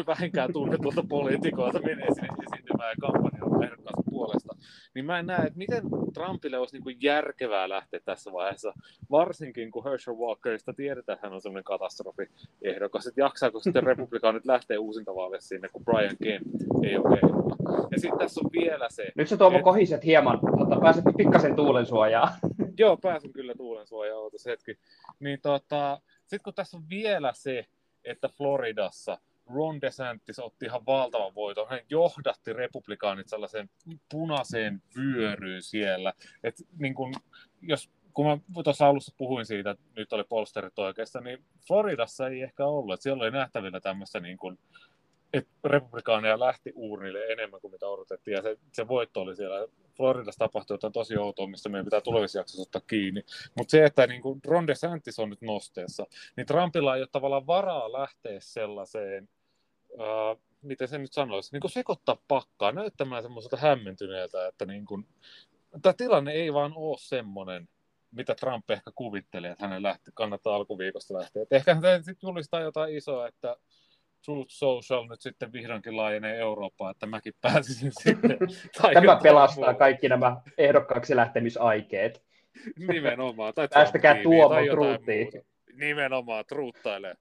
Vähänkään 0.07 0.53
tunnetulta 0.53 1.05
poliitikoilta 1.09 1.81
menee 1.81 2.15
sinne 2.15 2.29
esiintymään 2.47 2.91
ja 2.91 2.97
kampanjoilla 3.01 3.65
ehdokkaansa 3.65 4.02
puolesta, 4.13 4.57
niin 4.95 5.05
mä 5.05 5.19
en 5.19 5.27
näe, 5.27 5.47
että 5.47 5.59
miten 5.59 5.83
Trumpille 6.15 6.59
olisi 6.59 6.75
niin 6.75 6.83
kuin 6.83 6.97
järkevää 7.03 7.69
lähteä 7.69 8.01
tässä 8.05 8.33
vaiheessa, 8.33 8.73
varsinkin 9.11 9.71
kun 9.71 9.85
Herschel 9.85 10.17
Walkerista 10.17 10.73
tiedetään, 10.73 11.15
että 11.15 11.27
hän 11.27 11.35
on 11.35 11.41
semmoinen 11.41 11.65
katastrofi 11.65 12.31
ehdokas, 12.63 13.07
että 13.07 13.21
jaksaako 13.21 13.61
sitten 13.61 13.83
republikaanit 13.83 14.47
lähteä 14.47 14.81
uusintavaaleissa 14.81 15.49
sinne, 15.49 15.69
kun 15.69 15.85
Brian 15.85 16.17
Kemp 16.23 16.47
ei 16.85 16.97
ole 16.97 17.19
ehdokas. 17.23 17.59
Ja 17.91 18.01
sitten 18.01 18.19
tässä 18.19 18.41
on 18.45 18.51
vielä 18.53 18.89
se... 18.91 19.13
Nyt 19.15 19.29
se 19.29 19.37
Tuomo 19.37 19.59
et... 19.59 19.65
kohiset 19.65 20.05
hieman, 20.05 20.41
tota, 20.59 20.81
pääset 20.81 21.05
pikkasen 21.17 21.57
tuulen 21.57 21.87
suojaa. 21.87 22.37
Joo, 22.79 22.97
pääsen 22.97 23.33
kyllä 23.33 23.55
tuulen 23.55 23.87
suojaa, 23.87 24.19
ootas 24.19 24.47
hetki. 24.47 24.79
Niin 25.21 25.39
tota, 25.43 26.01
sitten 26.21 26.41
kun 26.45 26.55
tässä 26.55 26.77
on 26.77 26.89
vielä 26.89 27.33
se, 27.35 27.67
että 28.05 28.29
Floridassa 28.29 29.19
Ron 29.55 29.81
DeSantis 29.81 30.39
otti 30.39 30.67
ihan 30.67 30.87
valtavan 30.87 31.35
voiton. 31.35 31.69
Hän 31.69 31.81
johdatti 31.91 32.53
republikaanit 32.53 33.29
sellaiseen 33.29 33.71
punaiseen 34.11 34.83
vyöryyn 34.97 35.63
siellä. 35.63 36.13
Et 36.45 36.55
niin 36.79 36.95
kun, 36.95 37.15
jos 37.63 37.91
kun 38.15 38.27
mä 38.27 38.63
tuossa 38.65 38.87
alussa 38.87 39.15
puhuin 39.17 39.47
siitä, 39.47 39.71
että 39.71 39.85
nyt 39.97 40.13
oli 40.13 40.25
polsterit 40.25 40.79
oikeassa, 40.79 41.21
niin 41.21 41.45
Floridassa 41.67 42.29
ei 42.29 42.43
ehkä 42.43 42.67
ollut. 42.67 42.95
Että 42.95 43.03
siellä 43.03 43.23
oli 43.23 43.31
nähtävillä 43.31 43.81
tämmöistä 43.81 44.21
niin 44.21 44.39
että 45.33 45.53
republikaaneja 45.65 46.41
lähti 46.41 46.73
uurnille 46.75 47.25
enemmän 47.25 47.61
kuin 47.61 47.73
mitä 47.73 47.87
odotettiin, 47.87 48.35
ja 48.35 48.43
se, 48.43 48.59
se 48.73 48.89
voitto 48.89 49.21
oli 49.21 49.37
siellä. 49.37 49.69
Floridassa 49.97 50.39
tapahtui 50.39 50.75
jotain 50.75 50.93
tosi 50.93 51.17
outoa, 51.17 51.47
mistä 51.47 51.69
meidän 51.69 51.85
pitää 51.85 52.01
tulevissa 52.01 52.39
jaksossa 52.39 52.63
ottaa 52.63 52.83
kiinni. 52.87 53.25
Mutta 53.59 53.71
se, 53.71 53.85
että 53.85 54.07
niin 54.07 54.23
kuin 54.23 54.41
Ron 54.45 54.67
DeSantis 54.67 55.19
on 55.19 55.31
nyt 55.31 55.43
nosteessa, 55.43 56.07
niin 56.37 56.47
Trumpilla 56.47 56.97
ei 56.97 57.03
ole 57.03 57.09
tavallaan 57.13 57.47
varaa 57.47 57.93
lähteä 57.93 58.41
sellaiseen, 58.41 59.29
uh, 59.93 60.41
miten 60.63 60.89
se 60.89 60.99
nyt 60.99 61.13
sanoisi, 61.13 61.53
niin 61.53 61.61
kuin 61.61 61.71
sekoittaa 61.71 62.17
pakkaa, 62.29 62.73
näyttämään 62.73 63.23
semmoiselta 63.23 63.57
hämmentyneeltä, 63.57 64.47
että 64.47 64.67
niin 64.67 64.85
kuin, 64.85 65.07
tämä 65.83 65.93
tilanne 65.93 66.33
ei 66.33 66.53
vaan 66.53 66.73
ole 66.77 66.97
semmoinen, 66.99 67.69
mitä 68.11 68.35
Trump 68.35 68.71
ehkä 68.71 68.91
kuvittelee, 68.95 69.51
että 69.51 69.67
hänen 69.67 69.83
lähti, 69.83 70.11
kannattaa 70.15 70.55
alkuviikosta 70.55 71.15
lähteä. 71.15 71.43
Et 71.43 71.53
ehkä 71.53 71.75
hän 71.75 72.05
sitten 72.05 72.29
julistaa 72.29 72.61
jotain 72.61 72.97
isoa, 72.97 73.29
että 73.29 73.57
Truth 74.25 74.51
Social 74.51 75.07
nyt 75.07 75.21
sitten 75.21 75.53
vihdoinkin 75.53 75.97
laajenee 75.97 76.39
Eurooppaan, 76.39 76.91
että 76.91 77.07
mäkin 77.07 77.35
pääsisin 77.41 77.93
sitten. 78.01 78.39
Tämä 78.95 79.21
pelastaa 79.23 79.71
muu. 79.71 79.79
kaikki 79.79 80.09
nämä 80.09 80.37
ehdokkaaksi 80.59 81.17
lähtemisaikeet. 81.17 82.23
Nimenomaan. 82.89 83.55
Tai 83.55 83.69
Päästäkää 83.69 84.23
Tuomo 84.23 84.67
truuttiin. 84.71 85.29
Nimenomaan, 85.73 86.45
truuttailee. 86.49 87.15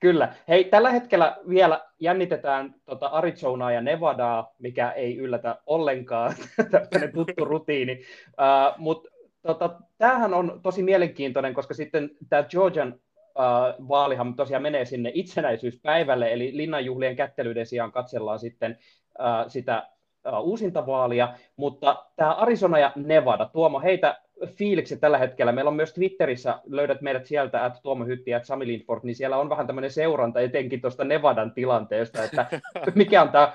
Kyllä. 0.00 0.34
Hei, 0.48 0.64
tällä 0.64 0.90
hetkellä 0.90 1.36
vielä 1.48 1.84
jännitetään 2.00 2.74
tota 2.84 3.06
Arizonaa 3.06 3.72
ja 3.72 3.80
Nevadaa, 3.80 4.54
mikä 4.58 4.90
ei 4.90 5.16
yllätä 5.16 5.56
ollenkaan, 5.66 6.34
tämmöinen 6.70 7.12
tuttu 7.14 7.44
rutiini. 7.44 8.00
Uh, 8.26 8.78
Mutta 8.78 9.08
tota, 9.42 9.80
tämähän 9.98 10.34
on 10.34 10.60
tosi 10.62 10.82
mielenkiintoinen, 10.82 11.54
koska 11.54 11.74
sitten 11.74 12.10
tämä 12.28 12.42
Georgian 12.42 12.94
uh, 12.94 13.88
vaalihan 13.88 14.34
tosiaan 14.34 14.62
menee 14.62 14.84
sinne 14.84 15.10
itsenäisyyspäivälle, 15.14 16.32
eli 16.32 16.56
linnanjuhlien 16.56 17.16
kättelyiden 17.16 17.66
sijaan 17.66 17.92
katsellaan 17.92 18.38
sitten 18.38 18.78
uh, 19.18 19.50
sitä 19.50 19.88
uh, 20.32 20.48
uusinta 20.48 20.86
vaalia, 20.86 21.28
mutta 21.56 22.04
tämä 22.16 22.32
Arizona 22.32 22.78
ja 22.78 22.92
Nevada, 22.96 23.44
Tuomo, 23.52 23.80
heitä 23.80 24.20
fiiliksi 24.46 24.96
tällä 24.96 25.18
hetkellä. 25.18 25.52
Meillä 25.52 25.68
on 25.68 25.76
myös 25.76 25.92
Twitterissä, 25.94 26.58
löydät 26.66 27.00
meidät 27.00 27.26
sieltä, 27.26 27.66
että 27.66 27.78
Tuomo 27.82 28.04
Hytti 28.04 28.30
ja 28.30 28.44
Sami 28.44 28.66
Lindford, 28.66 29.00
niin 29.02 29.16
siellä 29.16 29.36
on 29.36 29.48
vähän 29.48 29.66
tämmöinen 29.66 29.90
seuranta 29.90 30.40
etenkin 30.40 30.80
tuosta 30.80 31.04
Nevadan 31.04 31.52
tilanteesta, 31.52 32.24
että 32.24 32.46
mikä 32.94 33.22
on 33.22 33.28
tämä 33.28 33.52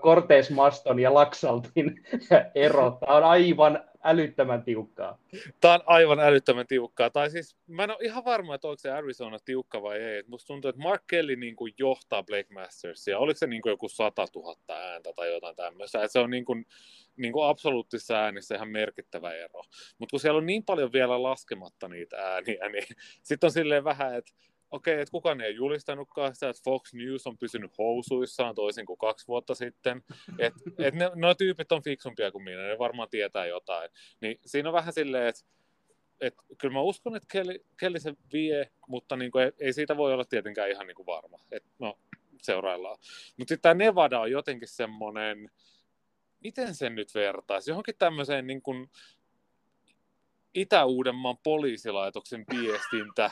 Cortez 0.00 0.50
Maston 0.50 0.98
ja 0.98 1.14
Laksaltin 1.14 2.04
ero. 2.54 2.90
Tämä 2.90 3.16
on 3.16 3.24
aivan 3.24 3.84
älyttömän 4.04 4.62
tiukkaa. 4.62 5.18
Tämä 5.60 5.74
on 5.74 5.80
aivan 5.86 6.20
älyttömän 6.20 6.66
tiukkaa. 6.66 7.10
Tai 7.10 7.30
siis 7.30 7.56
mä 7.66 7.84
en 7.84 7.90
ole 7.90 7.98
ihan 8.00 8.24
varma, 8.24 8.54
että 8.54 8.68
onko 8.68 8.78
se 8.78 8.90
Arizona 8.90 9.38
tiukka 9.44 9.82
vai 9.82 9.98
ei. 9.98 10.22
Musta 10.26 10.46
tuntuu, 10.46 10.68
että 10.68 10.82
Mark 10.82 11.02
Kelly 11.06 11.36
niin 11.36 11.56
kuin 11.56 11.74
johtaa 11.78 12.22
Blake 12.22 12.54
Mastersia. 12.54 13.18
Oliko 13.18 13.38
se 13.38 13.46
niin 13.46 13.62
kuin 13.62 13.70
joku 13.70 13.88
100 13.88 14.26
000 14.34 14.56
ääntä 14.68 15.12
tai 15.16 15.32
jotain 15.34 15.56
tämmöistä. 15.56 15.98
Että 15.98 16.12
se 16.12 16.18
on 16.18 16.30
niin 16.30 16.44
kuin, 16.44 16.66
niin 17.16 17.32
kuin 17.32 17.46
absoluuttisessa 17.46 18.14
äänissä 18.14 18.54
ihan 18.54 18.68
merkittävä 18.68 19.32
ero. 19.32 19.62
Mutta 19.98 20.10
kun 20.10 20.20
siellä 20.20 20.38
on 20.38 20.46
niin 20.46 20.64
paljon 20.64 20.92
vielä 20.92 21.22
laskematta 21.22 21.88
niitä 21.88 22.16
ääniä, 22.16 22.68
niin 22.68 22.86
sitten 23.22 23.46
on 23.46 23.52
silleen 23.52 23.84
vähän, 23.84 24.14
että 24.14 24.32
okei, 24.70 24.94
okay, 24.94 25.02
että 25.02 25.12
kukaan 25.12 25.40
ei 25.40 25.54
julistanutkaan 25.54 26.34
sitä, 26.34 26.48
että 26.48 26.62
Fox 26.64 26.94
News 26.94 27.26
on 27.26 27.38
pysynyt 27.38 27.78
housuissaan 27.78 28.54
toisin 28.54 28.86
kuin 28.86 28.98
kaksi 28.98 29.28
vuotta 29.28 29.54
sitten. 29.54 30.02
Että 30.38 30.60
et 30.78 30.94
ne, 30.94 31.10
ne 31.14 31.34
tyypit 31.38 31.72
on 31.72 31.82
fiksumpia 31.82 32.32
kuin 32.32 32.44
minä, 32.44 32.62
ne 32.62 32.78
varmaan 32.78 33.08
tietää 33.10 33.46
jotain. 33.46 33.90
Niin 34.20 34.40
siinä 34.46 34.68
on 34.68 34.72
vähän 34.72 34.92
silleen, 34.92 35.26
että 35.26 35.42
et, 36.20 36.34
kyllä 36.58 36.74
mä 36.74 36.80
uskon, 36.80 37.16
että 37.16 37.28
Kelly, 37.32 37.64
Kelly 37.76 38.00
se 38.00 38.14
vie, 38.32 38.70
mutta 38.88 39.16
niin 39.16 39.30
kuin 39.30 39.44
ei, 39.44 39.52
ei 39.60 39.72
siitä 39.72 39.96
voi 39.96 40.12
olla 40.12 40.24
tietenkään 40.24 40.70
ihan 40.70 40.86
niin 40.86 40.94
kuin 40.94 41.06
varma. 41.06 41.38
Et, 41.52 41.64
no, 41.78 41.98
seuraillaan. 42.42 42.98
Mutta 43.36 43.52
sitten 43.52 43.62
tämä 43.62 43.74
Nevada 43.74 44.20
on 44.20 44.30
jotenkin 44.30 44.68
semmoinen, 44.68 45.50
miten 46.40 46.74
sen 46.74 46.94
nyt 46.94 47.14
vertaisi? 47.14 47.70
Johonkin 47.70 47.94
tämmöiseen 47.98 48.46
niin 48.46 48.62
kuin, 48.62 48.90
Itä-Uudenmaan 50.60 51.36
poliisilaitoksen 51.44 52.44
viestintä. 52.50 53.30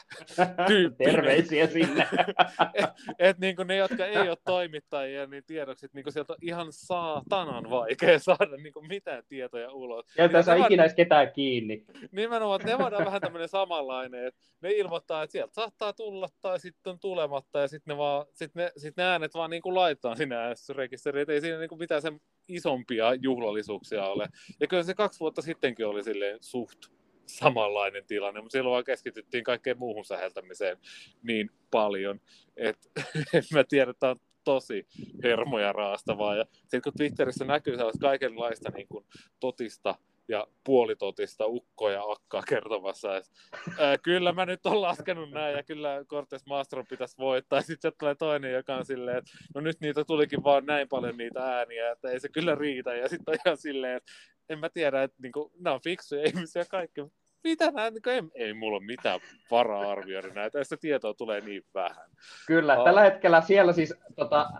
Terveisiä 1.05 1.67
sinne. 1.67 2.09
et, 2.75 2.85
et 3.19 3.39
niin 3.39 3.57
kuin 3.57 3.69
ne, 3.69 3.77
jotka 3.77 4.07
ei 4.07 4.29
ole 4.29 4.37
toimittajia, 4.45 5.27
niin 5.27 5.45
tiedokset 5.47 5.95
niin 5.95 6.13
sieltä 6.13 6.33
on 6.33 6.39
ihan 6.43 6.67
saatanan 6.71 7.71
vaikea 7.71 8.19
saada 8.19 8.57
niin 8.57 8.73
kuin 8.73 8.87
mitään 8.89 9.23
tietoja 9.29 9.73
ulos. 9.73 10.07
Ja 10.19 10.29
tässä 10.29 10.53
on 10.53 10.65
ikinä 10.65 10.89
ketään 10.89 11.33
kiinni. 11.33 11.85
Nimenomaan, 12.13 12.61
ne 12.65 12.75
on 12.75 12.93
vähän 13.05 13.21
tämmöinen 13.21 13.49
samanlainen, 13.49 14.27
että 14.27 14.41
ne 14.63 14.71
ilmoittaa, 14.73 15.23
että 15.23 15.33
sieltä 15.33 15.55
saattaa 15.55 15.93
tulla 15.93 16.29
tai 16.41 16.61
sitten 16.61 16.91
on 16.91 16.99
tulematta 16.99 17.59
ja 17.59 17.69
sitten 17.69 17.95
ne, 17.95 17.99
vaan, 17.99 18.27
sit 18.33 18.55
ne, 18.55 18.73
sit 18.77 18.97
ne 18.97 19.03
äänet 19.03 19.35
vaan 19.35 19.51
niin 19.51 19.63
kuin 19.63 19.75
laitetaan 19.75 20.17
sinne 20.17 20.37
äänestysrekisteriin, 20.37 21.23
että 21.23 21.33
ei 21.33 21.41
siinä 21.41 21.59
niin 21.59 21.69
kuin 21.69 21.79
mitään 21.79 22.03
sen 22.03 22.21
isompia 22.49 23.15
juhlallisuuksia 23.15 24.05
ole. 24.05 24.29
Ja 24.61 24.67
kyllä 24.67 24.83
se 24.83 24.95
kaksi 24.95 25.21
vuotta 25.21 25.43
sittenkin 25.43 25.87
oli 25.87 26.05
silleen 26.05 26.39
suht 26.41 26.96
samanlainen 27.27 28.07
tilanne, 28.07 28.41
mutta 28.41 28.59
silloin 28.59 28.85
keskityttiin 28.85 29.45
kaikkeen 29.45 29.79
muuhun 29.79 30.05
säheltämiseen 30.05 30.77
niin 31.23 31.51
paljon, 31.71 32.21
että 32.57 32.89
et 33.35 33.45
mä 33.55 33.65
tiedän, 33.65 33.91
että 33.91 34.11
on 34.11 34.17
tosi 34.45 34.87
hermoja 35.23 35.73
raastavaa. 35.73 36.37
Ja 36.37 36.45
sitten 36.53 36.83
kun 36.83 36.93
Twitterissä 36.97 37.45
näkyy 37.45 37.77
sellaista 37.77 38.07
kaikenlaista 38.07 38.71
niin 38.71 38.89
kuin 38.89 39.05
totista 39.41 39.95
ja 40.29 40.47
puolitotista 40.65 41.47
ukkoja 41.47 42.03
akkaa 42.13 42.43
kertomassa, 42.43 43.17
että 43.17 43.31
ää, 43.79 43.99
kyllä 43.99 44.33
mä 44.33 44.47
nyt 44.47 44.67
on 44.67 44.83
laskenut 44.83 45.31
näin 45.31 45.57
ja 45.57 45.63
kyllä 45.63 46.05
Cortes 46.05 46.47
Mastron 46.47 46.87
pitäisi 46.87 47.19
voittaa. 47.19 47.63
Sitten 47.63 47.93
tulee 47.99 48.15
toinen, 48.15 48.53
joka 48.53 48.77
on 48.77 48.85
silleen, 48.85 49.19
että 49.19 49.31
no 49.55 49.61
nyt 49.61 49.81
niitä 49.81 50.05
tulikin 50.05 50.45
vaan 50.45 50.67
näin 50.67 50.89
paljon 50.89 51.17
niitä 51.17 51.43
ääniä, 51.43 51.91
että 51.91 52.11
ei 52.11 52.21
se 52.21 52.29
kyllä 52.29 52.55
riitä. 52.55 52.95
Ja 52.95 53.09
sitten 53.09 53.33
on 53.35 53.39
ihan 53.47 53.57
silleen, 53.57 53.97
että 53.97 54.13
en 54.49 54.59
mä 54.59 54.69
tiedä, 54.69 55.03
että 55.03 55.17
niinku, 55.23 55.53
nämä 55.61 55.75
on 55.75 55.81
fiksuja 55.85 56.23
ihmisiä 56.29 56.65
kaikki, 56.71 57.01
mitä 57.45 57.71
nämä, 57.71 57.91
niin 57.91 58.09
ei, 58.35 58.47
ei 58.47 58.55
mulla 58.55 58.77
ole 58.77 58.85
mitään 58.85 59.21
varaa 59.51 59.91
arvioida 59.91 60.29
näitä, 60.29 60.59
tästä 60.59 60.77
tietoa 60.77 61.15
tulee 61.15 61.41
niin 61.41 61.63
vähän. 61.75 62.11
Kyllä, 62.47 62.79
oh. 62.79 62.85
tällä 62.85 63.01
hetkellä 63.01 63.41
siellä 63.41 63.73
siis 63.73 63.95
tota, 64.17 64.51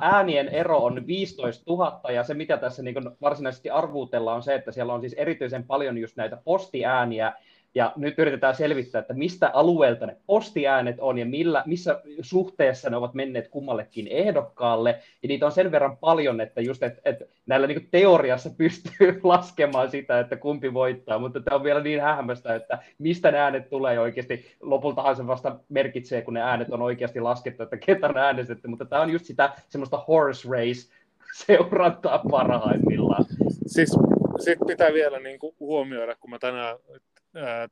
äänien 0.00 0.48
ero 0.48 0.78
on 0.78 1.06
15 1.06 1.64
000, 1.66 2.12
ja 2.12 2.24
se 2.24 2.34
mitä 2.34 2.56
tässä 2.56 2.82
niin 2.82 2.94
varsinaisesti 3.20 3.70
arvuutellaan 3.70 4.36
on 4.36 4.42
se, 4.42 4.54
että 4.54 4.72
siellä 4.72 4.94
on 4.94 5.00
siis 5.00 5.12
erityisen 5.12 5.64
paljon 5.64 5.98
just 5.98 6.16
näitä 6.16 6.36
postiääniä, 6.44 7.32
ja 7.74 7.92
nyt 7.96 8.18
yritetään 8.18 8.54
selvittää, 8.54 8.98
että 8.98 9.14
mistä 9.14 9.50
alueelta 9.54 10.06
ne 10.06 10.16
postiäänet 10.26 10.96
on 11.00 11.18
ja 11.18 11.26
millä, 11.26 11.62
missä 11.66 12.02
suhteessa 12.20 12.90
ne 12.90 12.96
ovat 12.96 13.14
menneet 13.14 13.48
kummallekin 13.48 14.08
ehdokkaalle. 14.08 14.98
Ja 15.22 15.28
niitä 15.28 15.46
on 15.46 15.52
sen 15.52 15.72
verran 15.72 15.96
paljon, 15.96 16.40
että 16.40 16.60
just 16.60 16.82
et, 16.82 17.00
et 17.04 17.16
näillä 17.46 17.66
niin 17.66 17.88
teoriassa 17.90 18.50
pystyy 18.58 19.20
laskemaan 19.22 19.90
sitä, 19.90 20.20
että 20.20 20.36
kumpi 20.36 20.74
voittaa, 20.74 21.18
mutta 21.18 21.40
tämä 21.40 21.54
on 21.54 21.64
vielä 21.64 21.80
niin 21.80 22.00
hämmästä, 22.00 22.54
että 22.54 22.78
mistä 22.98 23.30
ne 23.30 23.38
äänet 23.38 23.70
tulee 23.70 23.98
oikeasti. 23.98 24.46
Lopultahan 24.60 25.16
se 25.16 25.26
vasta 25.26 25.56
merkitsee, 25.68 26.22
kun 26.22 26.34
ne 26.34 26.42
äänet 26.42 26.72
on 26.72 26.82
oikeasti 26.82 27.20
laskettu, 27.20 27.62
että 27.62 27.76
ketä 27.76 28.08
on 28.08 28.16
äänestetty, 28.16 28.68
mutta 28.68 28.84
tämä 28.84 29.02
on 29.02 29.10
just 29.10 29.24
sitä 29.24 29.52
semmoista 29.68 30.04
horse 30.08 30.48
race 30.48 30.94
seurantaa 31.46 32.22
parhaimmillaan. 32.30 33.24
Siis 33.66 33.96
sitten 34.38 34.66
pitää 34.66 34.92
vielä 34.92 35.18
niin 35.18 35.38
kuin 35.38 35.54
huomioida, 35.60 36.16
kun 36.20 36.30
mä 36.30 36.38
tänään 36.38 36.76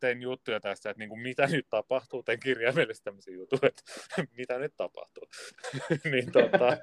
tein 0.01 0.23
juttuja 0.23 0.61
tästä, 0.61 0.91
että 0.91 0.99
niin 0.99 1.09
kuin 1.09 1.21
mitä 1.21 1.47
nyt 1.47 1.67
tapahtuu, 1.71 2.23
tein 2.23 2.41
kirjaimellisesti 2.41 3.05
tämmöisiä 3.05 3.35
juttuja, 3.35 3.61
että 3.69 3.83
mitä 4.39 4.59
nyt 4.59 4.73
tapahtuu. 4.77 5.29
niin 6.13 6.33
tota, 6.33 6.77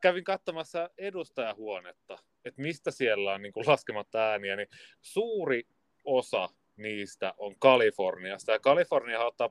kävin 0.00 0.24
katsomassa 0.24 0.90
edustajahuonetta, 0.98 2.18
että 2.44 2.62
mistä 2.62 2.90
siellä 2.90 3.32
on 3.32 3.42
niin 3.42 3.52
kuin 3.52 3.64
laskematta 3.66 4.18
ääniä, 4.18 4.56
niin 4.56 4.68
suuri 5.00 5.62
osa 6.04 6.48
niistä 6.76 7.34
on 7.38 7.54
Kaliforniasta. 7.58 8.52
Ja 8.52 8.58
Kalifornia 8.58 9.24
ottaa 9.24 9.50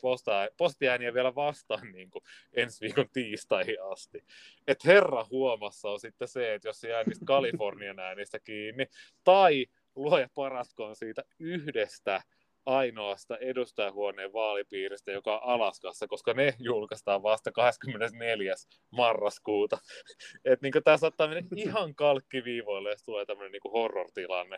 postiääniä 0.57 1.13
vielä 1.13 1.35
vastaan 1.35 1.91
niin 1.91 2.09
kuin 2.09 2.23
ensi 2.53 2.81
viikon 2.81 3.09
tiistaihin 3.13 3.83
asti. 3.91 4.23
Et 4.67 4.85
herra 4.85 5.25
huomassa 5.31 5.89
on 5.89 5.99
sitten 5.99 6.27
se, 6.27 6.53
että 6.53 6.67
jos 6.67 6.83
jää 6.83 7.03
niistä 7.03 7.25
Kalifornian 7.25 7.99
äänistä 7.99 8.39
kiinni, 8.39 8.87
tai 9.23 9.65
luoja 9.95 10.27
paratkoon 10.35 10.95
siitä 10.95 11.23
yhdestä 11.39 12.21
ainoasta 12.65 13.37
edustajahuoneen 13.37 14.33
vaalipiiristä, 14.33 15.11
joka 15.11 15.37
on 15.37 15.43
Alaskassa, 15.43 16.07
koska 16.07 16.33
ne 16.33 16.53
julkaistaan 16.59 17.23
vasta 17.23 17.51
24. 17.51 18.53
marraskuuta. 18.91 19.77
Et 20.45 20.61
niin 20.61 20.73
tämä 20.83 20.97
saattaa 20.97 21.27
mennä 21.27 21.49
ihan 21.55 21.95
kalkkiviivoille, 21.95 22.89
jos 22.89 23.03
tulee 23.03 23.25
tämmöinen 23.25 23.51
niin 23.51 23.73
horror-tilanne. 23.73 24.57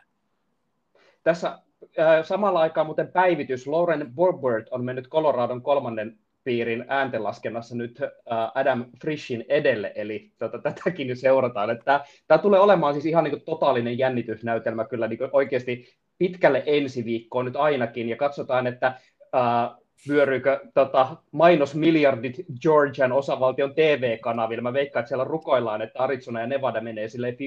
Tässä 1.24 1.60
äh, 2.00 2.26
samalla 2.26 2.60
aikaa 2.60 2.84
muuten 2.84 3.12
päivitys. 3.12 3.67
Lauren 3.67 4.12
Borbert 4.15 4.67
on 4.72 4.86
mennyt 4.86 5.08
Coloradon 5.08 5.62
kolmannen 5.62 6.19
piirin 6.43 6.86
ääntenlaskennassa 6.88 7.75
nyt 7.75 7.99
Adam 8.56 8.86
Frishin 9.01 9.45
edelle, 9.49 9.91
eli 9.95 10.32
tota, 10.39 10.60
tätäkin 10.69 11.10
jo 11.10 11.15
seurataan. 11.15 11.69
Että 11.69 12.06
tämä 12.27 12.38
tulee 12.38 12.60
olemaan 12.60 12.93
siis 12.93 13.06
ihan 13.06 13.23
niin 13.23 13.32
kuin 13.32 13.45
totaalinen 13.45 13.97
jännitysnäytelmä 13.97 14.86
kyllä 14.86 15.08
niin 15.08 15.19
oikeasti 15.32 15.88
pitkälle 16.17 16.63
ensi 16.65 17.06
viikkoon 17.06 17.45
nyt 17.45 17.56
ainakin, 17.56 18.10
ja 18.10 18.15
katsotaan, 18.15 18.67
että 18.67 18.93
vyöryykö 20.08 20.60
tota, 20.73 21.17
mainosmiljardit 21.32 22.36
Georgian 22.62 23.12
osavaltion 23.12 23.75
TV-kanavilla. 23.75 24.62
Mä 24.62 24.73
veikkaan, 24.73 25.01
että 25.01 25.08
siellä 25.08 25.23
rukoillaan, 25.23 25.82
että 25.82 25.99
Arizona 25.99 26.41
ja 26.41 26.47
Nevada 26.47 26.82
menee 26.82 27.08
silleen 27.08 27.38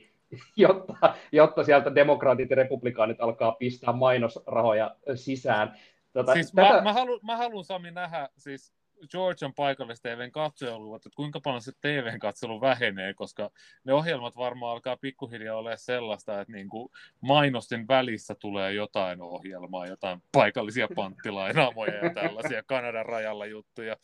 50-50, 0.00 0.08
jotta, 0.56 1.14
jotta 1.32 1.64
sieltä 1.64 1.94
demokraatit 1.94 2.50
ja 2.50 2.56
republikaanit 2.56 3.20
alkaa 3.20 3.52
pistää 3.52 3.92
mainosrahoja 3.92 4.96
sisään. 5.14 5.76
Tota, 6.12 6.32
siis 6.32 6.52
tätä... 6.52 6.72
mä, 6.72 6.80
mä, 6.80 6.92
haluan, 6.92 7.20
mä 7.22 7.36
haluan 7.36 7.64
Sami 7.64 7.90
nähdä 7.90 8.28
siis 8.38 8.72
Georgian 9.10 9.54
paikallista 9.54 10.08
TVn 10.08 10.32
katsojaluvut, 10.32 10.96
että 10.96 11.16
kuinka 11.16 11.40
paljon 11.40 11.62
se 11.62 11.72
TVn 11.80 12.18
katselu 12.18 12.60
vähenee, 12.60 13.14
koska 13.14 13.50
ne 13.84 13.92
ohjelmat 13.92 14.36
varmaan 14.36 14.72
alkaa 14.72 14.96
pikkuhiljaa 14.96 15.56
olla 15.56 15.76
sellaista, 15.76 16.40
että 16.40 16.52
niin 16.52 16.68
kuin 16.68 16.88
mainosten 17.20 17.88
välissä 17.88 18.34
tulee 18.34 18.72
jotain 18.72 19.22
ohjelmaa, 19.22 19.86
jotain 19.86 20.22
paikallisia 20.32 20.88
panttilainaamoja 20.96 22.04
ja 22.04 22.14
tällaisia 22.14 22.62
Kanadan 22.62 23.06
rajalla 23.06 23.46
juttuja. 23.46 23.96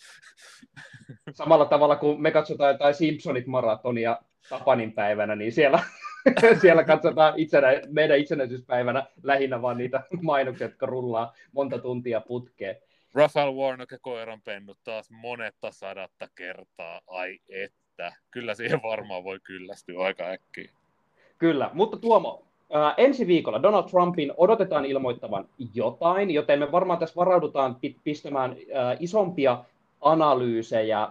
Samalla 1.32 1.64
tavalla 1.64 1.96
kuin 1.96 2.22
me 2.22 2.30
katsotaan 2.30 2.72
jotain 2.72 2.94
Simpsonit 2.94 3.46
maratonia 3.46 4.18
Tapanin 4.48 4.92
päivänä, 4.92 5.36
niin 5.36 5.52
siellä, 5.52 5.84
siellä 6.60 6.84
katsotaan 6.84 7.34
itsenä, 7.36 7.68
meidän 7.88 8.18
itsenäisyyspäivänä 8.18 9.06
lähinnä 9.22 9.62
vaan 9.62 9.78
niitä 9.78 10.02
mainoksia, 10.22 10.66
jotka 10.66 10.86
rullaa 10.86 11.34
monta 11.52 11.78
tuntia 11.78 12.20
putkeen. 12.20 12.76
Rafael 13.14 13.54
Warnock 13.54 13.92
ja 13.92 13.98
koiran 13.98 14.40
pennut 14.40 14.78
taas 14.84 15.10
monetta 15.10 15.70
sadatta 15.70 16.28
kertaa. 16.34 17.00
Ai 17.06 17.38
että. 17.48 18.12
Kyllä 18.30 18.54
siihen 18.54 18.80
varmaan 18.82 19.24
voi 19.24 19.40
kyllästyä 19.40 20.00
aika 20.04 20.24
äkkiä. 20.24 20.70
Kyllä, 21.38 21.70
mutta 21.72 21.96
Tuomo, 21.96 22.42
ää, 22.72 22.94
ensi 22.96 23.26
viikolla 23.26 23.62
Donald 23.62 23.90
Trumpin 23.90 24.32
odotetaan 24.36 24.84
ilmoittavan 24.84 25.48
jotain, 25.74 26.30
joten 26.30 26.58
me 26.58 26.72
varmaan 26.72 26.98
tässä 26.98 27.16
varaudutaan 27.16 27.76
pistämään 28.04 28.56
ää, 28.74 28.96
isompia 29.00 29.64
analyysejä 30.00 31.08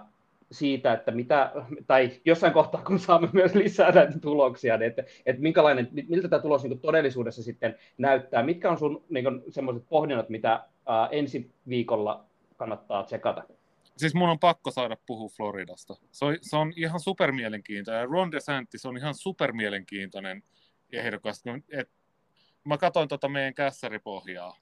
siitä, 0.55 0.93
että 0.93 1.11
mitä, 1.11 1.51
tai 1.87 2.11
jossain 2.25 2.53
kohtaa, 2.53 2.81
kun 2.81 2.99
saamme 2.99 3.29
myös 3.33 3.55
lisää 3.55 3.91
näitä 3.91 4.19
tuloksia, 4.19 4.77
niin 4.77 4.87
että, 4.87 5.03
että 5.25 5.41
minkälainen, 5.41 5.89
miltä 6.09 6.27
tämä 6.27 6.41
tulos 6.41 6.63
niin 6.63 6.79
todellisuudessa 6.79 7.43
sitten 7.43 7.75
näyttää, 7.97 8.43
mitkä 8.43 8.71
on 8.71 8.77
sun 8.77 9.05
niin 9.09 9.25
semmoiset 9.49 9.83
pohdinnat, 9.89 10.29
mitä 10.29 10.63
ää, 10.85 11.07
ensi 11.11 11.51
viikolla 11.69 12.25
kannattaa 12.57 13.03
tsekata? 13.03 13.43
Siis 13.97 14.13
mun 14.13 14.29
on 14.29 14.39
pakko 14.39 14.71
saada 14.71 14.97
puhua 15.05 15.29
Floridasta. 15.37 15.95
Se 16.11 16.25
on, 16.25 16.37
se 16.41 16.57
on 16.57 16.73
ihan 16.75 16.99
supermielenkiintoinen. 16.99 18.09
Ron 18.09 18.31
DeSantis 18.31 18.85
on 18.85 18.97
ihan 18.97 19.15
supermielenkiintoinen 19.15 20.43
ehdokas. 20.91 21.43
Et, 21.69 21.89
mä 22.63 22.77
katsoin 22.77 23.07
tota 23.07 23.29
meidän 23.29 23.53
kässäripohjaa, 23.53 24.57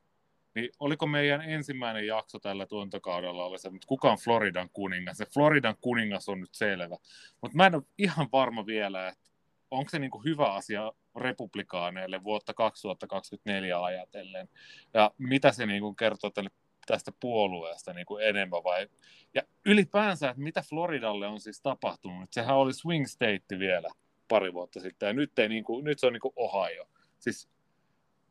niin 0.55 0.69
oliko 0.79 1.07
meidän 1.07 1.41
ensimmäinen 1.41 2.07
jakso 2.07 2.39
tällä 2.39 2.65
tuontokaudella 2.65 3.45
oli 3.45 3.59
se, 3.59 3.67
että 3.67 3.87
kuka 3.87 4.11
on 4.11 4.17
Floridan 4.17 4.69
kuningas? 4.73 5.17
Se 5.17 5.25
Floridan 5.25 5.75
kuningas 5.81 6.29
on 6.29 6.41
nyt 6.41 6.53
selvä. 6.53 6.97
Mutta 7.41 7.57
mä 7.57 7.65
en 7.65 7.75
ole 7.75 7.83
ihan 7.97 8.27
varma 8.31 8.65
vielä, 8.65 9.07
että 9.07 9.29
onko 9.71 9.89
se 9.89 9.99
niinku 9.99 10.23
hyvä 10.23 10.53
asia 10.53 10.91
republikaaneille 11.15 12.23
vuotta 12.23 12.53
2024 12.53 13.83
ajatellen, 13.83 14.49
ja 14.93 15.11
mitä 15.17 15.51
se 15.51 15.65
niinku 15.65 15.93
kertoo 15.93 16.29
tälle 16.29 16.49
tästä 16.85 17.11
puolueesta 17.19 17.93
niin 17.93 18.05
kuin 18.05 18.25
enemmän 18.25 18.63
vai... 18.63 18.87
Ja 19.33 19.41
ylipäänsä, 19.65 20.29
että 20.29 20.41
mitä 20.41 20.61
Floridalle 20.61 21.27
on 21.27 21.39
siis 21.39 21.61
tapahtunut. 21.61 22.33
Sehän 22.33 22.55
oli 22.55 22.73
swing 22.73 23.05
state 23.05 23.59
vielä 23.59 23.89
pari 24.27 24.53
vuotta 24.53 24.79
sitten, 24.79 25.07
ja 25.07 25.13
nyt, 25.13 25.39
ei, 25.39 25.49
niin 25.49 25.63
kuin, 25.63 25.85
nyt 25.85 25.99
se 25.99 26.07
on 26.07 26.13
niin 26.13 26.21
kuin 26.21 26.33
Ohio. 26.35 26.87
Siis 27.19 27.49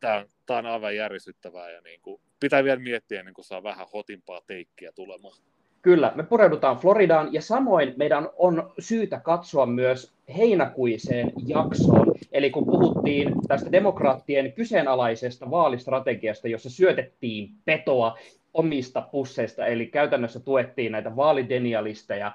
tämä, 0.02 0.24
tämä 0.46 0.58
on 0.58 0.66
aivan 0.66 0.96
järisyttävää, 0.96 1.70
ja 1.70 1.80
niin 1.80 2.00
kuin, 2.02 2.20
pitää 2.40 2.64
vielä 2.64 2.80
miettiä 2.80 3.18
ennen 3.18 3.34
kuin 3.34 3.44
saa 3.44 3.62
vähän 3.62 3.86
hotimpaa 3.92 4.40
teikkiä 4.46 4.92
tulemaan. 4.92 5.36
Kyllä, 5.82 6.12
me 6.14 6.22
pureudutaan 6.22 6.76
Floridaan 6.76 7.32
ja 7.32 7.42
samoin 7.42 7.94
meidän 7.96 8.28
on 8.36 8.72
syytä 8.78 9.20
katsoa 9.20 9.66
myös 9.66 10.12
heinäkuiseen 10.36 11.32
jaksoon. 11.46 12.14
Eli 12.32 12.50
kun 12.50 12.66
puhuttiin 12.66 13.32
tästä 13.48 13.72
demokraattien 13.72 14.52
kyseenalaisesta 14.52 15.50
vaalistrategiasta, 15.50 16.48
jossa 16.48 16.70
syötettiin 16.70 17.50
petoa 17.64 18.18
omista 18.54 19.08
pusseista, 19.12 19.66
eli 19.66 19.86
käytännössä 19.86 20.40
tuettiin 20.40 20.92
näitä 20.92 21.16
vaalidenialisteja, 21.16 22.32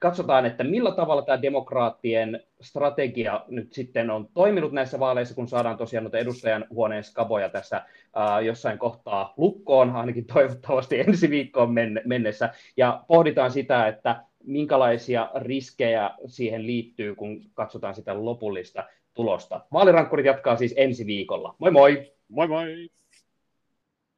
katsotaan, 0.00 0.46
että 0.46 0.64
millä 0.64 0.92
tavalla 0.92 1.22
tämä 1.22 1.42
demokraattien 1.42 2.42
strategia 2.60 3.44
nyt 3.48 3.72
sitten 3.72 4.10
on 4.10 4.28
toiminut 4.34 4.72
näissä 4.72 5.00
vaaleissa, 5.00 5.34
kun 5.34 5.48
saadaan 5.48 5.76
tosiaan 5.76 6.04
noita 6.04 6.18
edustajan 6.18 6.64
huoneen 6.70 7.04
skaboja 7.04 7.48
tässä 7.48 7.82
ää, 8.14 8.40
jossain 8.40 8.78
kohtaa 8.78 9.34
lukkoon, 9.36 9.90
ainakin 9.90 10.24
toivottavasti 10.24 11.00
ensi 11.06 11.30
viikkoon 11.30 11.74
mennessä, 12.04 12.50
ja 12.76 13.04
pohditaan 13.08 13.50
sitä, 13.50 13.88
että 13.88 14.24
minkälaisia 14.44 15.30
riskejä 15.34 16.10
siihen 16.26 16.66
liittyy, 16.66 17.14
kun 17.14 17.40
katsotaan 17.54 17.94
sitä 17.94 18.24
lopullista 18.24 18.84
tulosta. 19.14 19.60
Vaalirankkurit 19.72 20.26
jatkaa 20.26 20.56
siis 20.56 20.74
ensi 20.76 21.06
viikolla. 21.06 21.54
Moi 21.58 21.70
moi! 21.70 22.12
Moi 22.28 22.48
moi! 22.48 22.90